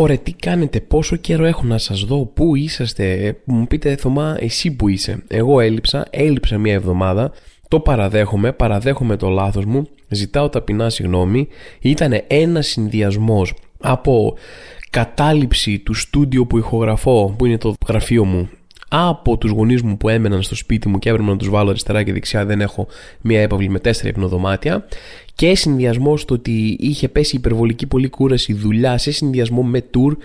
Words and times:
Ωραία, 0.00 0.18
τι 0.18 0.32
κάνετε, 0.32 0.80
πόσο 0.80 1.16
καιρό 1.16 1.44
έχω 1.44 1.62
να 1.64 1.78
σας 1.78 2.04
δω, 2.04 2.26
πού 2.26 2.56
είσαστε, 2.56 3.36
μου 3.44 3.66
πείτε 3.66 3.96
Θωμά 3.96 4.36
εσύ 4.40 4.70
που 4.70 4.88
είσαι. 4.88 5.22
Εγώ 5.28 5.60
έλειψα, 5.60 6.06
έλειψα 6.10 6.58
μια 6.58 6.72
εβδομάδα, 6.72 7.32
το 7.68 7.80
παραδέχομαι, 7.80 8.52
παραδέχομαι 8.52 9.16
το 9.16 9.28
λάθος 9.28 9.64
μου, 9.64 9.88
ζητάω 10.08 10.48
ταπεινά 10.48 10.90
συγγνώμη. 10.90 11.48
Ήταν 11.80 12.22
ένας 12.26 12.66
συνδυασμός 12.66 13.54
από 13.80 14.34
κατάληψη 14.90 15.78
του 15.78 15.94
στούντιο 15.94 16.46
που 16.46 16.58
ηχογραφώ, 16.58 17.34
που 17.38 17.46
είναι 17.46 17.58
το 17.58 17.74
γραφείο 17.88 18.24
μου, 18.24 18.48
από 18.92 19.36
τους 19.36 19.50
γονείς 19.50 19.82
μου 19.82 19.96
που 19.96 20.08
έμεναν 20.08 20.42
στο 20.42 20.54
σπίτι 20.54 20.88
μου 20.88 20.98
και 20.98 21.08
έπρεπε 21.08 21.30
να 21.30 21.36
τους 21.36 21.48
βάλω 21.48 21.70
αριστερά 21.70 22.02
και 22.02 22.12
δεξιά 22.12 22.44
δεν 22.44 22.60
έχω 22.60 22.86
μία 23.20 23.40
έπαυλη 23.40 23.68
με 23.68 23.78
τέσσερα 23.78 24.08
υπνοδωμάτια 24.08 24.86
και 25.34 25.54
συνδυασμό 25.54 26.16
στο 26.16 26.34
ότι 26.34 26.76
είχε 26.80 27.08
πέσει 27.08 27.36
υπερβολική 27.36 27.86
πολύ 27.86 28.08
κούραση 28.08 28.52
δουλειά 28.52 28.98
σε 28.98 29.12
συνδυασμό 29.12 29.62
με 29.62 29.84
tour 29.94 30.16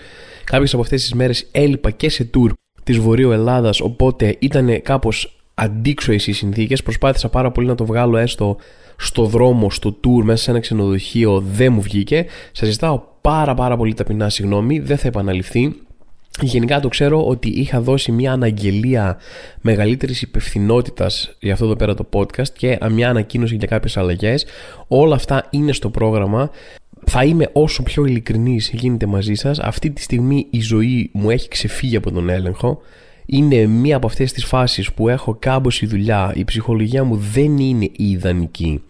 κάποιες 0.44 0.72
από 0.72 0.82
αυτές 0.82 1.02
τις 1.02 1.14
μέρες 1.14 1.48
έλειπα 1.52 1.90
και 1.90 2.08
σε 2.08 2.30
tour 2.34 2.50
της 2.84 2.98
Βορείου 2.98 3.30
Ελλάδας 3.30 3.80
οπότε 3.80 4.36
ήταν 4.38 4.82
κάπως 4.82 5.40
αντίξωες 5.54 6.26
οι 6.26 6.32
συνθήκες 6.32 6.82
προσπάθησα 6.82 7.28
πάρα 7.28 7.50
πολύ 7.50 7.66
να 7.66 7.74
το 7.74 7.84
βγάλω 7.84 8.16
έστω 8.16 8.56
στο 8.96 9.24
δρόμο, 9.24 9.70
στο 9.70 9.96
tour, 10.04 10.22
μέσα 10.22 10.42
σε 10.42 10.50
ένα 10.50 10.60
ξενοδοχείο 10.60 11.40
δεν 11.40 11.72
μου 11.72 11.80
βγήκε. 11.80 12.26
Σας 12.52 12.68
ζητάω 12.68 13.02
πάρα 13.20 13.54
πάρα 13.54 13.76
πολύ 13.76 13.94
ταπεινά 13.94 14.28
συγγνώμη, 14.28 14.78
δεν 14.78 14.98
θα 14.98 15.08
επαναληφθεί. 15.08 15.85
Γενικά 16.40 16.80
το 16.80 16.88
ξέρω 16.88 17.26
ότι 17.26 17.48
είχα 17.48 17.80
δώσει 17.80 18.12
μια 18.12 18.32
αναγγελία 18.32 19.16
μεγαλύτερης 19.60 20.22
υπευθυνότητας 20.22 21.36
για 21.40 21.52
αυτό 21.52 21.64
εδώ 21.64 21.76
πέρα 21.76 21.94
το 21.94 22.08
podcast 22.12 22.48
και 22.56 22.78
μια 22.90 23.10
ανακοίνωση 23.10 23.56
για 23.56 23.66
κάποιες 23.66 23.96
αλλαγές. 23.96 24.46
Όλα 24.88 25.14
αυτά 25.14 25.46
είναι 25.50 25.72
στο 25.72 25.90
πρόγραμμα. 25.90 26.50
Θα 27.06 27.24
είμαι 27.24 27.48
όσο 27.52 27.82
πιο 27.82 28.04
ειλικρινής 28.04 28.70
γίνεται 28.72 29.06
μαζί 29.06 29.34
σας. 29.34 29.58
Αυτή 29.58 29.90
τη 29.90 30.02
στιγμή 30.02 30.46
η 30.50 30.60
ζωή 30.60 31.10
μου 31.12 31.30
έχει 31.30 31.48
ξεφύγει 31.48 31.96
από 31.96 32.10
τον 32.10 32.28
έλεγχο. 32.28 32.80
Είναι 33.26 33.66
μία 33.66 33.96
από 33.96 34.06
αυτές 34.06 34.32
τις 34.32 34.44
φάσεις 34.44 34.92
που 34.92 35.08
έχω 35.08 35.36
κάμποση 35.38 35.86
δουλειά, 35.86 36.32
η 36.34 36.44
ψυχολογία 36.44 37.04
μου 37.04 37.16
δεν 37.16 37.58
είναι 37.58 37.84
η 37.84 38.10
ιδανική. 38.10 38.82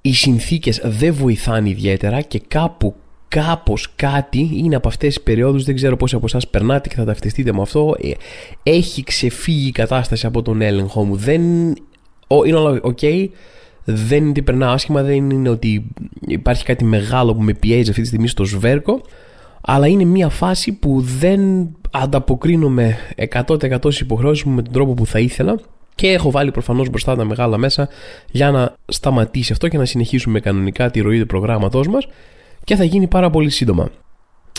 Οι 0.00 0.12
συνθήκες 0.14 0.80
δεν 0.84 1.14
βοηθάνε 1.14 1.68
ιδιαίτερα 1.68 2.20
και 2.20 2.40
κάπου 2.48 2.94
κάπως 3.30 3.92
κάτι 3.96 4.50
είναι 4.54 4.76
από 4.76 4.88
αυτές 4.88 5.14
τις 5.14 5.22
περιόδους. 5.22 5.64
Δεν 5.64 5.74
ξέρω 5.74 5.96
πόσοι 5.96 6.14
από 6.14 6.26
εσάς 6.26 6.48
περνάτε 6.48 6.88
και 6.88 6.94
θα 6.94 7.04
ταυτιστείτε 7.04 7.52
με 7.52 7.62
αυτό. 7.62 7.94
Ε, 8.02 8.10
έχει 8.62 9.02
ξεφύγει 9.02 9.68
η 9.68 9.72
κατάσταση 9.72 10.26
από 10.26 10.42
τον 10.42 10.60
έλεγχό 10.60 11.04
μου. 11.04 11.16
Δεν. 11.16 11.42
Είναι 12.46 12.56
όλα 12.56 12.80
οκ. 12.82 12.98
Δεν 13.84 14.18
είναι 14.18 14.28
ότι 14.28 14.42
περνάω 14.42 14.72
άσχημα. 14.72 15.02
Δεν 15.02 15.30
είναι 15.30 15.48
ότι 15.48 15.86
υπάρχει 16.26 16.64
κάτι 16.64 16.84
μεγάλο 16.84 17.34
που 17.34 17.42
με 17.42 17.52
πιέζει 17.54 17.90
αυτή 17.90 18.02
τη 18.02 18.06
στιγμή 18.06 18.28
στο 18.28 18.44
σβέρκο. 18.44 19.00
Αλλά 19.60 19.86
είναι 19.86 20.04
μια 20.04 20.28
φάση 20.28 20.72
που 20.72 21.00
δεν 21.00 21.40
ανταποκρίνομαι 21.90 22.96
100% 23.32 23.78
στις 23.80 24.00
υποχρεώσεις 24.00 24.44
μου 24.44 24.54
με 24.54 24.62
τον 24.62 24.72
τρόπο 24.72 24.94
που 24.94 25.06
θα 25.06 25.18
ήθελα. 25.18 25.60
Και 25.94 26.08
έχω 26.08 26.30
βάλει 26.30 26.50
προφανώς 26.50 26.88
μπροστά 26.88 27.16
τα 27.16 27.24
μεγάλα 27.24 27.58
μέσα 27.58 27.88
για 28.30 28.50
να 28.50 28.74
σταματήσει 28.86 29.52
αυτό 29.52 29.68
και 29.68 29.78
να 29.78 29.84
συνεχίσουμε 29.84 30.40
κανονικά 30.40 30.90
τη 30.90 31.00
ροή 31.00 31.18
του 31.20 31.26
προγράμματός 31.26 31.88
μας 31.88 32.06
και 32.70 32.76
θα 32.76 32.84
γίνει 32.84 33.06
πάρα 33.06 33.30
πολύ 33.30 33.50
σύντομα. 33.50 33.90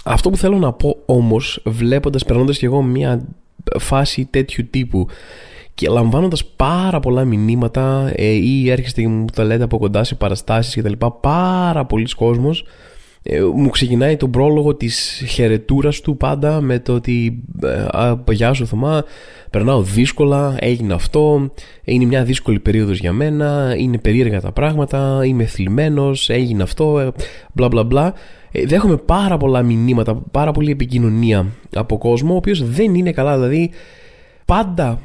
Αυτό 0.04 0.30
που 0.30 0.38
θέλω 0.38 0.58
να 0.58 0.73
πω 0.73 0.98
όμως 1.06 1.62
βλέποντας, 1.66 2.26
περνώντας 2.26 2.58
και 2.58 2.66
εγώ 2.66 2.81
μια 2.81 3.28
φάση 3.80 4.26
τέτοιου 4.26 4.68
τύπου 4.70 5.08
και 5.73 5.90
λαμβάνοντας 5.90 6.45
πάρα 6.45 7.00
πολλά 7.00 7.26
μηνύματα 7.26 8.12
ε, 8.16 8.26
ή 8.26 8.70
έρχεστε 8.70 9.02
και 9.02 9.08
μου 9.08 9.25
τα 9.34 9.44
λέτε 9.44 9.63
από 9.63 9.78
κοντά 9.78 10.03
σε 10.03 10.16
παραστάσεις 10.16 10.74
και 10.74 10.81
τα 10.81 10.90
λοιπά 10.90 11.12
πάρα 11.12 11.85
πολλοί 11.85 12.08
κόσμος 12.16 12.66
ε, 13.24 13.42
μου 13.42 13.70
ξεκινάει 13.70 14.18
τον 14.18 14.32
πρόλογο 14.32 14.76
της 14.76 15.24
χαιρετούρας 15.28 16.02
του 16.02 16.18
πάντα 16.18 16.62
με 16.62 16.80
το 16.80 16.94
ότι 16.94 17.44
ε, 17.64 18.32
«Γεια 18.32 18.54
σου 18.54 18.68
Θωμά, 18.68 19.04
περνάω 19.50 19.82
δύσκολα, 19.82 20.56
έγινε 20.59 20.94
αυτό, 20.94 21.52
είναι 21.84 22.06
μια 22.06 22.24
δύσκολη 22.24 22.59
περίοδος 22.59 23.00
για 23.00 23.12
μένα, 23.12 23.76
είναι 23.78 23.98
περίεργα 23.98 24.42
τα 24.42 24.52
πράγματα, 24.52 25.22
είμαι 25.26 25.46
θλιμμένος, 25.46 26.30
έγινε 26.30 26.64
αυτό, 26.64 27.00
ε, 27.00 27.12
μπλα 27.54 27.68
μπλα 27.68 27.84
μπλα». 27.84 28.14
Ε, 28.52 28.66
δέχομαι 28.66 28.98
πάρα 28.98 29.38
πολλά 29.38 29.62
μηνύματα, 29.62 30.16
πάρα 30.32 30.52
πολλή 30.52 30.72
επικοινωνία 30.72 31.46
από 31.76 31.98
κόσμο 31.98 32.34
ο 32.34 32.36
οποίος 32.36 32.70
δεν 32.70 32.96
είναι 32.96 33.12
καλά, 33.12 33.36
δηλαδή 33.36 33.72
πάντα 34.46 35.00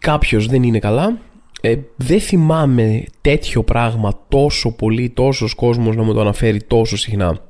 κάποιος 0.00 0.46
δεν 0.46 0.62
είναι 0.62 0.78
καλά 0.78 1.18
ε, 1.60 1.76
δεν 1.96 2.20
θυμάμαι 2.20 3.04
τέτοιο 3.20 3.62
πράγμα 3.62 4.12
τόσο 4.28 4.72
πολύ, 4.72 5.10
τόσος 5.10 5.54
κόσμος 5.54 5.96
να 5.96 6.02
μου 6.02 6.14
το 6.14 6.20
αναφέρει 6.20 6.62
τόσο 6.62 6.96
συχνά. 6.96 7.49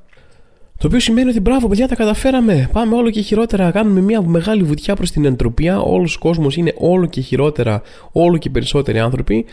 Το 0.80 0.86
οποίο 0.86 1.00
σημαίνει 1.00 1.30
ότι 1.30 1.40
μπράβο, 1.40 1.68
παιδιά, 1.68 1.88
τα 1.88 1.94
καταφέραμε. 1.94 2.68
Πάμε 2.72 2.94
όλο 2.94 3.10
και 3.10 3.20
χειρότερα. 3.20 3.70
Κάνουμε 3.70 4.00
μια 4.00 4.22
μεγάλη 4.22 4.62
βουτιά 4.62 4.94
προς 4.94 5.10
την 5.10 5.24
εντροπία. 5.24 5.80
Όλος 5.80 6.16
ο 6.16 6.18
κόσμος 6.18 6.56
είναι 6.56 6.74
όλο 6.78 7.06
και 7.06 7.20
χειρότερα, 7.20 7.82
όλο 8.12 8.36
και 8.36 8.50
περισσότεροι 8.50 8.98
άνθρωποι. 8.98 9.44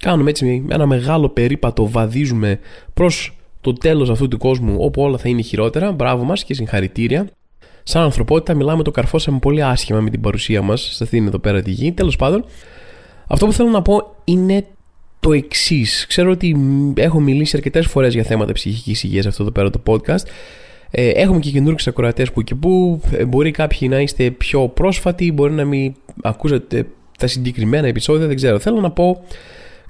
Κάνουμε 0.00 0.30
έτσι 0.30 0.66
ένα 0.68 0.86
μεγάλο 0.86 1.28
περίπατο, 1.28 1.88
βαδίζουμε 1.88 2.58
προς 2.94 3.36
το 3.60 3.72
τέλος 3.72 4.10
αυτού 4.10 4.28
του 4.28 4.38
κόσμου 4.38 4.76
όπου 4.78 5.02
όλα 5.02 5.18
θα 5.18 5.28
είναι 5.28 5.42
χειρότερα. 5.42 5.92
Μπράβο 5.92 6.24
μας 6.24 6.44
και 6.44 6.54
συγχαρητήρια. 6.54 7.28
Σαν 7.82 8.02
ανθρωπότητα, 8.02 8.54
μιλάμε 8.54 8.82
το 8.82 8.90
καρφώσαμε 8.90 9.38
πολύ 9.38 9.62
άσχημα 9.62 10.00
με 10.00 10.10
την 10.10 10.20
παρουσία 10.20 10.62
μας 10.62 10.80
σε 10.94 11.04
αυτήν 11.04 11.26
εδώ 11.26 11.38
πέρα 11.38 11.62
τη 11.62 11.70
γη. 11.70 11.92
Τέλος 11.92 12.16
πάντων, 12.16 12.44
αυτό 13.26 13.46
που 13.46 13.52
θέλω 13.52 13.70
να 13.70 13.82
πω 13.82 14.14
είναι 14.24 14.66
το 15.20 15.32
εξής. 15.32 16.06
Ξέρω 16.08 16.30
ότι 16.30 16.56
έχω 16.96 17.20
μιλήσει 17.20 17.56
αρκετές 17.56 17.86
φορές 17.86 18.14
για 18.14 18.22
θέματα 18.22 18.52
ψυχικής 18.52 19.02
υγείας 19.02 19.26
αυτό 19.26 19.42
εδώ 19.42 19.52
πέρα 19.52 19.70
το 19.70 19.80
podcast. 19.86 20.26
Ε, 20.90 21.08
έχουμε 21.08 21.38
και 21.38 21.50
καινούριου 21.50 21.76
ακροατές 21.86 22.32
που 22.32 22.42
και 22.42 22.54
που. 22.54 23.00
Ε, 23.12 23.24
μπορεί 23.24 23.50
κάποιοι 23.50 23.88
να 23.90 24.00
είστε 24.00 24.30
πιο 24.30 24.68
πρόσφατοι, 24.68 25.32
μπορεί 25.32 25.52
να 25.52 25.64
μην 25.64 25.94
ακούσατε 26.22 26.86
τα 27.18 27.26
συγκεκριμένα 27.26 27.86
επεισόδια, 27.86 28.26
δεν 28.26 28.36
ξέρω. 28.36 28.58
Θέλω 28.58 28.80
να 28.80 28.90
πω 28.90 29.24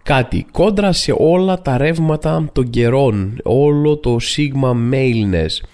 κάτι. 0.02 0.46
Κόντρα 0.50 0.92
σε 0.92 1.14
όλα 1.16 1.62
τα 1.62 1.76
ρεύματα 1.76 2.48
των 2.52 2.70
καιρών, 2.70 3.40
όλο 3.42 3.96
το 3.96 4.16
sigma 4.36 4.94
maleness, 4.94 5.68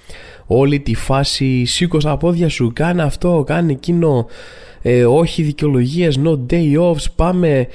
όλη 0.46 0.80
τη 0.80 0.94
φάση 0.94 1.64
σήκω 1.64 2.00
στα 2.00 2.16
πόδια 2.16 2.48
σου, 2.48 2.70
κάνε 2.74 3.02
αυτό, 3.02 3.44
κάνε 3.46 3.72
εκείνο, 3.72 4.26
ε, 4.86 5.04
όχι 5.04 5.42
δικαιολογίες, 5.42 6.20
no 6.24 6.38
day 6.50 6.78
offs, 6.80 7.04
πάμε 7.16 7.66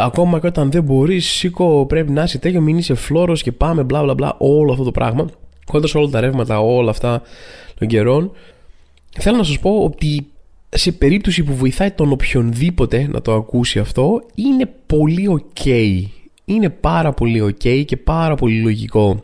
ακόμα 0.00 0.40
και 0.40 0.46
όταν 0.46 0.70
δεν 0.70 0.82
μπορείς, 0.82 1.26
σήκω 1.26 1.86
πρέπει 1.86 2.10
να 2.10 2.22
είσαι 2.22 2.38
τέτοιο, 2.38 2.60
μην 2.60 2.78
είσαι 2.78 2.94
φλόρος 2.94 3.42
και 3.42 3.52
πάμε, 3.52 3.82
μπλα 3.82 4.02
μπλα 4.02 4.14
μπλα, 4.14 4.34
όλο 4.38 4.72
αυτό 4.72 4.84
το 4.84 4.90
πράγμα. 4.90 5.28
Κόντρα 5.64 6.00
όλα 6.00 6.08
τα 6.08 6.20
ρεύματα, 6.20 6.60
όλα 6.60 6.90
αυτά 6.90 7.22
των 7.78 7.88
καιρών, 7.88 8.30
θέλω 9.18 9.36
να 9.36 9.44
σας 9.44 9.58
πω 9.58 9.84
ότι 9.84 10.26
σε 10.68 10.92
περίπτωση 10.92 11.42
που 11.42 11.54
βοηθάει 11.54 11.90
τον 11.90 12.12
οποιονδήποτε 12.12 13.08
να 13.10 13.22
το 13.22 13.34
ακούσει 13.34 13.78
αυτό, 13.78 14.22
είναι 14.34 14.70
πολύ 14.86 15.40
ok. 15.40 16.02
Είναι 16.44 16.68
πάρα 16.68 17.12
πολύ 17.12 17.42
ok 17.42 17.84
και 17.84 17.96
πάρα 17.96 18.34
πολύ 18.34 18.60
λογικό 18.60 19.20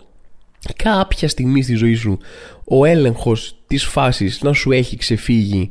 κάποια 0.76 1.28
στιγμή 1.28 1.62
στη 1.62 1.74
ζωή 1.74 1.94
σου 1.94 2.18
ο 2.64 2.84
έλεγχος 2.84 3.56
της 3.66 3.84
φάσης 3.84 4.42
να 4.42 4.52
σου 4.52 4.72
έχει 4.72 4.96
ξεφύγει 4.96 5.68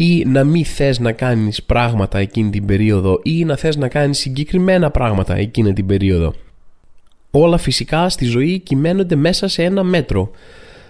ή 0.00 0.24
να 0.24 0.44
μην 0.44 0.64
θες 0.64 0.98
να 0.98 1.12
κάνεις 1.12 1.62
πράγματα 1.62 2.18
εκείνη 2.18 2.50
την 2.50 2.66
περίοδο 2.66 3.20
ή 3.22 3.44
να 3.44 3.56
θες 3.56 3.76
να 3.76 3.88
κάνεις 3.88 4.18
συγκεκριμένα 4.18 4.90
πράγματα 4.90 5.36
εκείνη 5.36 5.72
την 5.72 5.86
περίοδο. 5.86 6.34
Όλα 7.30 7.56
φυσικά 7.56 8.08
στη 8.08 8.24
ζωή 8.24 8.58
κυμαίνονται 8.58 9.14
μέσα 9.14 9.48
σε 9.48 9.62
ένα 9.62 9.82
μέτρο. 9.82 10.30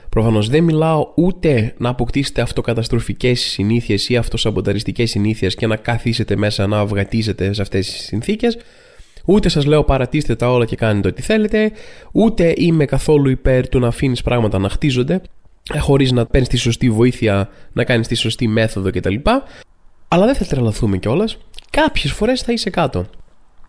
Προφανώς 0.09 0.49
δεν 0.49 0.65
μιλάω 0.65 1.13
ούτε 1.15 1.75
να 1.79 1.89
αποκτήσετε 1.89 2.41
αυτοκαταστροφικές 2.41 3.41
συνήθειες 3.41 4.09
ή 4.09 4.17
αυτοσαμποταριστικές 4.17 5.11
συνήθειες 5.11 5.55
και 5.55 5.67
να 5.67 5.77
καθίσετε 5.77 6.37
μέσα 6.37 6.67
να 6.67 6.79
αυγατίζετε 6.79 7.53
σε 7.53 7.63
αυτές 7.63 7.91
τις 7.91 8.05
συνθήκες. 8.05 8.59
Ούτε 9.25 9.49
σας 9.49 9.65
λέω 9.65 9.85
παρατήστε 9.85 10.37
τα 10.37 10.53
όλα 10.53 10.65
και 10.65 10.77
κάνετε 10.77 11.09
ό,τι 11.09 11.23
θέλετε. 11.23 11.73
Ούτε 12.13 12.53
είμαι 12.57 12.85
καθόλου 12.85 13.31
υπέρ 13.31 13.69
του 13.69 13.79
να 13.79 13.87
αφήνεις 13.87 14.23
πράγματα 14.23 14.59
να 14.59 14.69
χτίζονται. 14.69 15.21
Ε, 15.73 15.79
χωρίς 15.79 16.13
να 16.13 16.27
παίρνεις 16.27 16.49
τη 16.49 16.57
σωστή 16.57 16.91
βοήθεια, 16.91 17.49
να 17.73 17.85
κάνεις 17.85 18.07
τη 18.07 18.15
σωστή 18.15 18.49
μέθοδο 18.49 18.91
κτλ. 18.91 19.15
Αλλά 20.09 20.27
δεν 20.27 20.35
θα 20.35 20.45
τρελαθούμε 20.45 20.99
κιόλας. 20.99 21.37
Κάποιες 21.71 22.13
φορές 22.13 22.43
θα 22.43 22.53
είσαι 22.53 22.71
κάτω. 22.71 23.07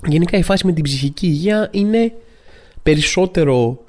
Γενικά 0.08 0.38
η 0.38 0.44
φάση 0.44 0.66
με 0.66 0.72
την 0.72 0.84
ψυχική 0.84 1.28
υγεία 1.28 1.70
είναι 1.72 2.14
περισσότερο 2.84 3.84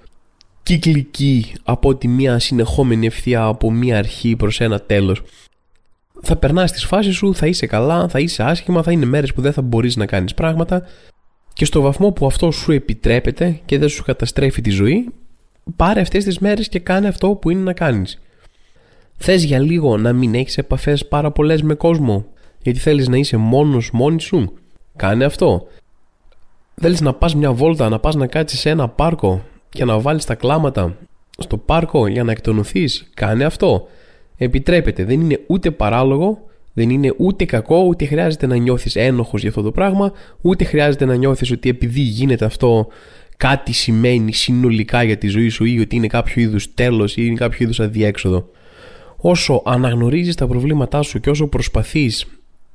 κυκλική 0.63 1.55
από 1.63 1.89
ότι 1.89 2.09
μια 2.09 2.39
συνεχόμενη 2.39 3.07
ευθεία 3.07 3.45
από 3.45 3.71
μια 3.71 3.99
αρχή 3.99 4.37
προς 4.37 4.61
ένα 4.61 4.81
τέλος. 4.81 5.23
Θα 6.23 6.37
περνάς 6.37 6.73
τις 6.73 6.85
φάσεις 6.85 7.17
σου, 7.17 7.35
θα 7.35 7.47
είσαι 7.47 7.67
καλά, 7.67 8.09
θα 8.09 8.21
είσαι 8.21 8.43
άσχημα, 8.43 8.83
θα 8.83 8.93
είναι 8.93 9.05
μέρες 9.05 9.33
που 9.33 9.41
δεν 9.41 9.53
θα 9.53 9.63
μπορείς 9.63 9.97
να 9.97 10.07
κάνεις 10.07 10.35
πράγματα 10.35 10.87
και 11.53 11.65
στο 11.65 11.81
βαθμό 11.81 12.13
που 12.13 12.27
αυτό 12.27 12.51
σου 12.51 12.73
επιτρέπεται 12.73 13.61
και 13.65 13.79
δεν 13.79 13.89
σου 13.89 14.03
καταστρέφει 14.03 14.61
τη 14.61 14.71
ζωή 14.71 15.09
πάρε 15.77 16.01
αυτές 16.01 16.25
τις 16.25 16.39
μέρες 16.39 16.69
και 16.69 16.79
κάνε 16.79 17.09
αυτό 17.09 17.29
που 17.29 17.51
είναι 17.51 17.63
να 17.63 17.73
κάνεις. 17.73 18.21
Θες 19.17 19.45
για 19.45 19.59
λίγο 19.59 19.97
να 19.97 20.13
μην 20.13 20.35
έχεις 20.35 20.59
επαφές 20.59 21.07
πάρα 21.07 21.31
πολλές 21.31 21.63
με 21.63 21.75
κόσμο 21.75 22.27
γιατί 22.63 22.79
θέλεις 22.79 23.09
να 23.09 23.17
είσαι 23.17 23.37
μόνος 23.37 23.91
μόνη 23.93 24.21
σου. 24.21 24.53
Κάνε 24.97 25.25
αυτό. 25.25 25.67
Θέλεις 26.75 27.01
να 27.01 27.15
πας 27.15 27.35
μια 27.35 27.53
βόλτα, 27.53 27.89
να 27.89 27.99
πας 27.99 28.15
να 28.15 28.27
κάτσεις 28.27 28.61
σε 28.61 28.71
ένα 28.71 28.89
πάρκο 28.89 29.43
και 29.69 29.85
να 29.85 29.99
βάλεις 29.99 30.25
τα 30.25 30.35
κλάματα 30.35 30.97
στο 31.39 31.57
πάρκο 31.57 32.07
για 32.07 32.25
να 32.25 32.31
εκτονωθείς, 32.31 33.11
κάνε 33.15 33.45
αυτό. 33.45 33.89
Επιτρέπεται, 34.37 35.05
δεν 35.05 35.21
είναι 35.21 35.41
ούτε 35.47 35.71
παράλογο, 35.71 36.39
δεν 36.73 36.91
είναι 36.91 37.15
ούτε 37.17 37.45
κακό, 37.45 37.85
ούτε 37.85 38.05
χρειάζεται 38.05 38.47
να 38.47 38.57
νιώθεις 38.57 38.97
ένοχος 38.97 39.41
για 39.41 39.49
αυτό 39.49 39.63
το 39.63 39.71
πράγμα, 39.71 40.13
ούτε 40.41 40.65
χρειάζεται 40.65 41.05
να 41.05 41.15
νιώθεις 41.15 41.51
ότι 41.51 41.69
επειδή 41.69 42.01
γίνεται 42.01 42.45
αυτό 42.45 42.87
κάτι 43.41 43.73
σημαίνει 43.73 44.33
συνολικά 44.33 45.03
για 45.03 45.19
τη 45.19 45.27
ζωή 45.27 45.49
σου 45.49 45.65
ή 45.65 45.81
ότι 45.81 45.97
είναι 45.97 46.07
κάποιο 46.07 46.43
είδους 46.43 46.75
τέλος 46.75 47.17
ή 47.17 47.23
είναι 47.27 47.35
κάποιο 47.35 47.59
είδους 47.61 47.81
αδιέξοδο. 47.81 48.51
Όσο 49.17 49.63
αναγνωρίζεις 49.65 50.35
τα 50.35 50.47
προβλήματά 50.47 51.03
σου 51.03 51.21
και 51.21 51.31
όσο 51.31 51.47
προσπαθείς 51.47 52.27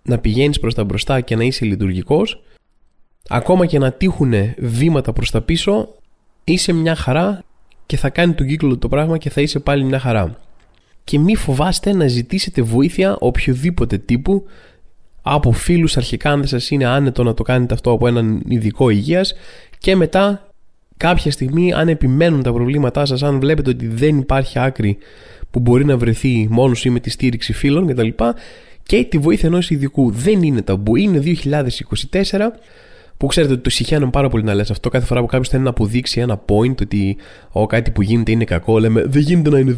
να 0.04 0.18
πηγαίνεις 0.18 0.60
προς 0.60 0.74
τα 0.74 0.84
μπροστά 0.84 1.22
και 1.22 1.36
να 1.36 1.44
είσαι 1.44 1.66
λειτουργικός, 1.66 2.44
ακόμα 3.30 3.66
και 3.66 3.80
να 3.80 3.92
τύχουν 3.92 4.34
βήματα 4.58 5.14
προς 5.14 5.32
τα 5.32 5.42
πίσω, 5.42 5.88
είσαι 6.44 6.74
μια 6.74 6.96
χαρά 6.96 7.44
και 7.86 7.98
θα 7.98 8.10
κάνει 8.10 8.34
τον 8.34 8.48
κύκλο 8.48 8.78
το 8.78 8.88
πράγμα 8.88 9.18
και 9.18 9.30
θα 9.30 9.42
είσαι 9.42 9.60
πάλι 9.60 9.84
μια 9.84 10.00
χαρά. 10.00 10.38
Και 11.04 11.20
μη 11.20 11.36
φοβάστε 11.36 11.94
να 11.94 12.08
ζητήσετε 12.08 12.62
βοήθεια 12.62 13.18
οποιοδήποτε 13.20 13.98
τύπου 13.98 14.46
από 15.22 15.52
φίλους 15.52 15.98
αρχικά 15.98 16.32
αν 16.32 16.40
δεν 16.40 16.48
σας 16.48 16.70
είναι 16.70 16.86
άνετο 16.86 17.24
να 17.24 17.34
το 17.34 17.44
κάνετε 17.44 17.74
αυτό 17.74 17.92
από 17.92 18.08
έναν 18.08 18.44
ειδικό 18.48 18.90
υγείας 18.90 19.34
και 19.78 19.96
μετά 19.96 20.46
κάποια 20.98 21.32
στιγμή 21.32 21.74
αν 21.74 21.88
επιμένουν 21.88 22.44
τα 22.44 22.54
προβλήματά 22.54 23.06
σας 23.06 23.24
αν 23.24 23.40
βλέπετε 23.40 23.70
ότι 23.70 23.88
δεν 23.88 24.18
υπάρχει 24.18 24.60
άκρη 24.60 24.98
που 25.52 25.62
μπορεί 25.62 25.86
να 25.86 25.98
βρεθεί 25.98 26.48
μόνος 26.50 26.86
ή 26.86 26.90
με 26.90 27.00
τη 27.00 27.10
στήριξη 27.10 27.54
φίλων 27.54 27.88
κτλ. 27.88 28.08
Και 28.84 29.04
τη 29.04 29.18
βοήθεια 29.18 29.50
ενός 29.50 29.70
ειδικού. 29.70 30.12
Δεν 30.12 30.44
είναι 30.44 30.62
ταμπού. 30.62 30.96
Είναι 30.96 31.24
2024 32.12 32.52
που 33.18 33.28
ξέρετε 33.28 33.54
ότι 33.54 33.62
το 33.62 33.70
συχαίνουν 33.70 34.10
πάρα 34.10 34.30
πολύ 34.30 34.44
να 34.44 34.54
λες 34.54 34.72
αυτό. 34.72 34.90
Κάθε 34.90 35.06
φορά 35.06 35.20
που 35.20 35.26
κάποιος 35.26 35.50
θέλει 35.50 35.64
να 35.64 35.70
αποδείξει 35.70 36.20
ένα 36.20 36.42
point 36.48 36.82
ότι 36.82 37.18
ο, 37.52 37.66
κάτι 37.66 37.92
που 37.92 38.02
γίνεται 38.02 38.32
είναι 38.32 38.44
κακό 38.44 38.80
λέμε 38.80 39.04
δεν 39.08 39.22
γίνεται 39.22 39.50
να 39.50 39.60
είναι 39.60 39.78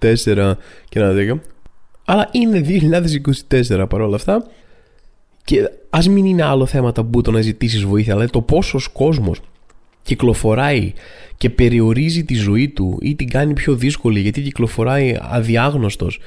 2024 0.00 0.54
και 0.88 1.00
να 1.00 1.14
τέτοιο. 1.14 1.40
Αλλά 2.04 2.28
είναι 2.32 2.64
2024 3.80 3.86
παρόλα 3.88 4.16
αυτά. 4.16 4.46
Και 5.44 5.70
ας 5.90 6.08
μην 6.08 6.24
είναι 6.24 6.42
άλλο 6.42 6.66
θέμα 6.66 6.92
ταμπού 6.92 7.20
το 7.20 7.30
να 7.30 7.40
ζητήσεις 7.40 7.84
βοήθεια 7.84 8.14
αλλά 8.14 8.26
το 8.26 8.40
πόσος 8.40 8.88
κόσμος 8.88 9.40
κυκλοφοράει 10.04 10.92
και 11.36 11.50
περιορίζει 11.50 12.24
τη 12.24 12.34
ζωή 12.34 12.68
του 12.68 12.98
ή 13.00 13.14
την 13.14 13.28
κάνει 13.28 13.52
πιο 13.52 13.74
δύσκολη 13.74 14.20
γιατί 14.20 14.40
κυκλοφοράει 14.40 15.16
αδιάγνωστος 15.20 16.20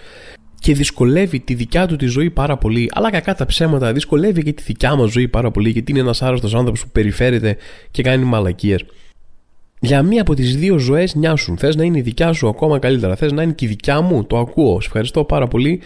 και 0.60 0.74
δυσκολεύει 0.74 1.40
τη 1.40 1.54
δικιά 1.54 1.88
του 1.88 1.96
τη 1.96 2.06
ζωή 2.06 2.30
πάρα 2.30 2.58
πολύ, 2.58 2.90
αλλά 2.94 3.12
κακά 3.12 3.36
τα 3.36 3.46
ψέματα 3.46 3.94
δυσκολεύει 3.94 4.44
και 4.44 4.54
τη 4.54 4.64
δικιά 4.64 4.96
μας 4.96 5.12
ζωή 5.12 5.28
πάρα 5.28 5.52
πολύ, 5.52 5.70
γιατί 5.70 5.92
είναι 5.92 6.00
ένας 6.00 6.22
άρρωστος 6.22 6.56
άνθρωπος 6.56 6.82
που 6.82 6.90
περιφέρεται 6.92 7.58
και 7.92 8.04
κάνει 8.04 8.24
μαλακίες. 8.24 8.86
Για 9.80 10.04
μία 10.04 10.22
από 10.22 10.34
τις 10.34 10.58
δύο 10.58 10.78
ζωές 10.78 11.16
νοιάσουν. 11.16 11.58
Θες 11.58 11.76
να 11.76 11.84
είναι 11.84 11.98
η 11.98 12.02
δικιά 12.02 12.34
σου 12.34 12.48
ακόμα 12.48 12.80
καλύτερα. 12.80 13.16
Θες 13.16 13.32
να 13.32 13.42
είναι 13.42 13.52
και 13.52 13.66
η 13.66 13.68
δικιά 13.68 14.02
μου. 14.02 14.26
Το 14.26 14.38
ακούω. 14.38 14.82
Σε 14.82 14.88
ευχαριστώ 14.88 15.24
πάρα 15.24 15.48
πολύ. 15.48 15.82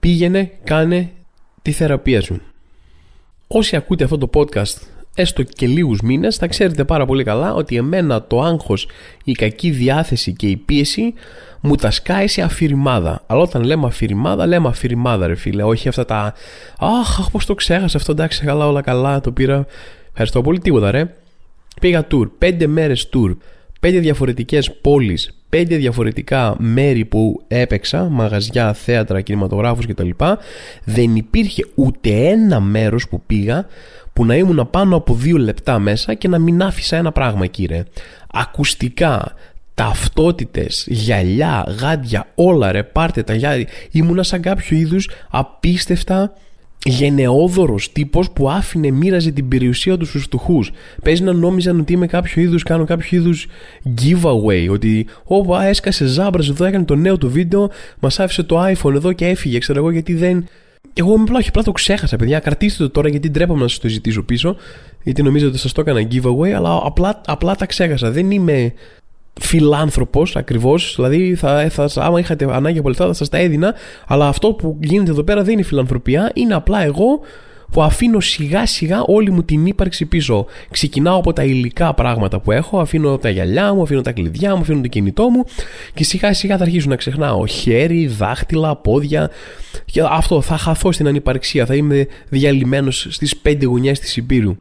Πήγαινε, 0.00 0.50
κάνε 0.64 1.10
τη 1.62 1.72
θεραπεία 1.72 2.20
σου. 2.20 2.40
Όσοι 3.46 3.76
ακούτε 3.76 4.04
αυτό 4.04 4.18
το 4.18 4.30
podcast 4.34 4.78
έστω 5.14 5.42
και 5.42 5.66
λίγους 5.66 6.00
μήνες 6.00 6.36
θα 6.36 6.46
ξέρετε 6.46 6.84
πάρα 6.84 7.06
πολύ 7.06 7.24
καλά 7.24 7.54
ότι 7.54 7.76
εμένα 7.76 8.22
το 8.22 8.42
άγχος, 8.42 8.88
η 9.24 9.32
κακή 9.32 9.70
διάθεση 9.70 10.32
και 10.32 10.46
η 10.46 10.56
πίεση 10.56 11.14
μου 11.60 11.74
τα 11.74 11.90
σκάει 11.90 12.26
σε 12.26 12.42
αφηρημάδα. 12.42 13.22
Αλλά 13.26 13.40
όταν 13.40 13.62
λέμε 13.62 13.86
αφηρημάδα, 13.86 14.46
λέμε 14.46 14.68
αφηρημάδα, 14.68 15.26
ρε 15.26 15.34
φίλε. 15.34 15.62
Όχι 15.62 15.88
αυτά 15.88 16.04
τα. 16.04 16.34
Αχ, 16.78 17.30
πώς 17.30 17.46
το 17.46 17.54
ξέχασα 17.54 17.96
αυτό, 17.96 18.12
εντάξει, 18.12 18.44
καλά, 18.44 18.66
όλα 18.66 18.80
καλά, 18.80 19.20
το 19.20 19.32
πήρα. 19.32 19.66
Ευχαριστώ 20.08 20.42
πολύ, 20.42 20.58
τίποτα, 20.58 20.90
ρε. 20.90 21.14
Πήγα 21.80 22.06
tour, 22.10 22.30
πέντε 22.38 22.66
μέρες 22.66 23.08
tour, 23.12 23.36
πέντε 23.80 23.98
διαφορετικές 23.98 24.72
πόλεις, 24.80 25.38
πέντε 25.48 25.76
διαφορετικά 25.76 26.56
μέρη 26.58 27.04
που 27.04 27.42
έπαιξα, 27.48 28.08
μαγαζιά, 28.08 28.72
θέατρα, 28.72 29.20
κινηματογράφους 29.20 29.86
κτλ. 29.86 30.10
Δεν 30.84 31.16
υπήρχε 31.16 31.66
ούτε 31.74 32.10
ένα 32.10 32.60
μέρος 32.60 33.08
που 33.08 33.22
πήγα 33.26 33.66
που 34.14 34.24
να 34.24 34.36
ήμουν 34.36 34.68
πάνω 34.70 34.96
από 34.96 35.14
δύο 35.14 35.36
λεπτά 35.36 35.78
μέσα 35.78 36.14
και 36.14 36.28
να 36.28 36.38
μην 36.38 36.62
άφησα 36.62 36.96
ένα 36.96 37.12
πράγμα, 37.12 37.46
κύριε. 37.46 37.84
Ακουστικά, 38.32 39.34
ταυτότητες, 39.74 40.86
γυαλιά, 40.88 41.74
γάντια, 41.80 42.26
όλα 42.34 42.72
ρε, 42.72 42.82
πάρτε 42.82 43.22
τα 43.22 43.34
γυαλιά. 43.34 43.66
Ήμουνα 43.90 44.22
σαν 44.22 44.40
κάποιο 44.40 44.76
είδους 44.76 45.10
απίστευτα 45.30 46.32
γενναιόδωρος 46.84 47.92
τύπος 47.92 48.30
που 48.30 48.50
άφηνε, 48.50 48.90
μοίραζε 48.90 49.30
την 49.30 49.48
περιουσία 49.48 49.96
του 49.96 50.04
στους 50.06 50.22
φτωχούς. 50.22 50.70
Παίζει 51.02 51.22
να 51.22 51.32
νόμιζαν 51.32 51.80
ότι 51.80 51.92
είμαι 51.92 52.06
κάποιο 52.06 52.42
είδους, 52.42 52.62
κάνω 52.62 52.84
κάποιο 52.84 53.18
είδους 53.18 53.46
giveaway, 53.84 54.68
ότι 54.70 55.06
όπα 55.24 55.64
έσκασε 55.64 56.06
ζάμπρας 56.06 56.48
εδώ, 56.48 56.64
έκανε 56.64 56.84
το 56.84 56.94
νέο 56.94 57.18
του 57.18 57.30
βίντεο, 57.30 57.70
μας 57.98 58.20
άφησε 58.20 58.42
το 58.42 58.64
iPhone 58.64 58.94
εδώ 58.94 59.12
και 59.12 59.26
έφυγε, 59.26 59.58
ξέρω 59.58 59.78
εγώ 59.78 59.90
γιατί 59.90 60.14
δεν... 60.14 60.48
Εγώ 60.92 61.12
είμαι 61.12 61.22
απλά, 61.22 61.42
απλά 61.48 61.62
το 61.62 61.72
ξέχασα, 61.72 62.16
παιδιά. 62.16 62.38
Κρατήστε 62.38 62.84
το 62.84 62.90
τώρα 62.90 63.08
γιατί 63.08 63.30
ντρέπαμε 63.30 63.62
να 63.62 63.68
σας 63.68 63.78
το 63.78 63.88
ζητήσω 63.88 64.22
πίσω. 64.22 64.56
Γιατί 65.02 65.22
νομίζω 65.22 65.48
ότι 65.48 65.58
σας 65.58 65.72
το 65.72 65.80
έκανα 65.80 66.08
giveaway, 66.10 66.50
αλλά 66.50 66.80
απλά, 66.82 67.20
απλά 67.26 67.54
τα 67.54 67.66
ξέχασα. 67.66 68.10
Δεν 68.10 68.30
είμαι 68.30 68.72
φιλάνθρωπος 69.40 70.36
ακριβώς. 70.36 70.92
Δηλαδή, 70.96 71.34
θα, 71.34 71.68
θα, 71.70 71.90
άμα 71.94 72.20
είχατε 72.20 72.54
ανάγκη 72.54 72.78
από 72.78 72.88
λεφτά, 72.88 73.06
θα 73.06 73.12
σας 73.12 73.28
τα 73.28 73.38
έδινα. 73.38 73.74
Αλλά 74.06 74.28
αυτό 74.28 74.52
που 74.52 74.78
γίνεται 74.82 75.10
εδώ 75.10 75.22
πέρα 75.22 75.42
δεν 75.42 75.52
είναι 75.52 75.62
φιλανθρωπία. 75.62 76.30
Είναι 76.34 76.54
απλά 76.54 76.82
εγώ 76.82 77.20
που 77.70 77.82
αφήνω 77.82 78.20
σιγά 78.20 78.66
σιγά 78.66 79.02
όλη 79.02 79.30
μου 79.30 79.42
την 79.42 79.66
ύπαρξη 79.66 80.06
πίσω. 80.06 80.46
Ξεκινάω 80.70 81.18
από 81.18 81.32
τα 81.32 81.44
υλικά 81.44 81.94
πράγματα 81.94 82.40
που 82.40 82.52
έχω, 82.52 82.80
αφήνω 82.80 83.18
τα 83.18 83.28
γυαλιά 83.28 83.74
μου, 83.74 83.82
αφήνω 83.82 84.00
τα 84.00 84.12
κλειδιά 84.12 84.54
μου, 84.54 84.60
αφήνω 84.60 84.80
το 84.80 84.88
κινητό 84.88 85.28
μου 85.28 85.44
και 85.94 86.04
σιγά 86.04 86.34
σιγά 86.34 86.56
θα 86.56 86.62
αρχίσω 86.62 86.88
να 86.88 86.96
ξεχνάω 86.96 87.46
χέρι, 87.46 88.06
δάχτυλα, 88.06 88.76
πόδια. 88.76 89.30
Και 89.84 90.02
αυτό 90.08 90.40
θα 90.40 90.56
χαθώ 90.56 90.92
στην 90.92 91.06
ανυπαρξία, 91.06 91.66
θα 91.66 91.74
είμαι 91.74 92.06
διαλυμένος 92.28 93.06
στις 93.10 93.36
πέντε 93.36 93.66
γωνιές 93.66 94.00
της 94.00 94.16
Υπήρου. 94.16 94.56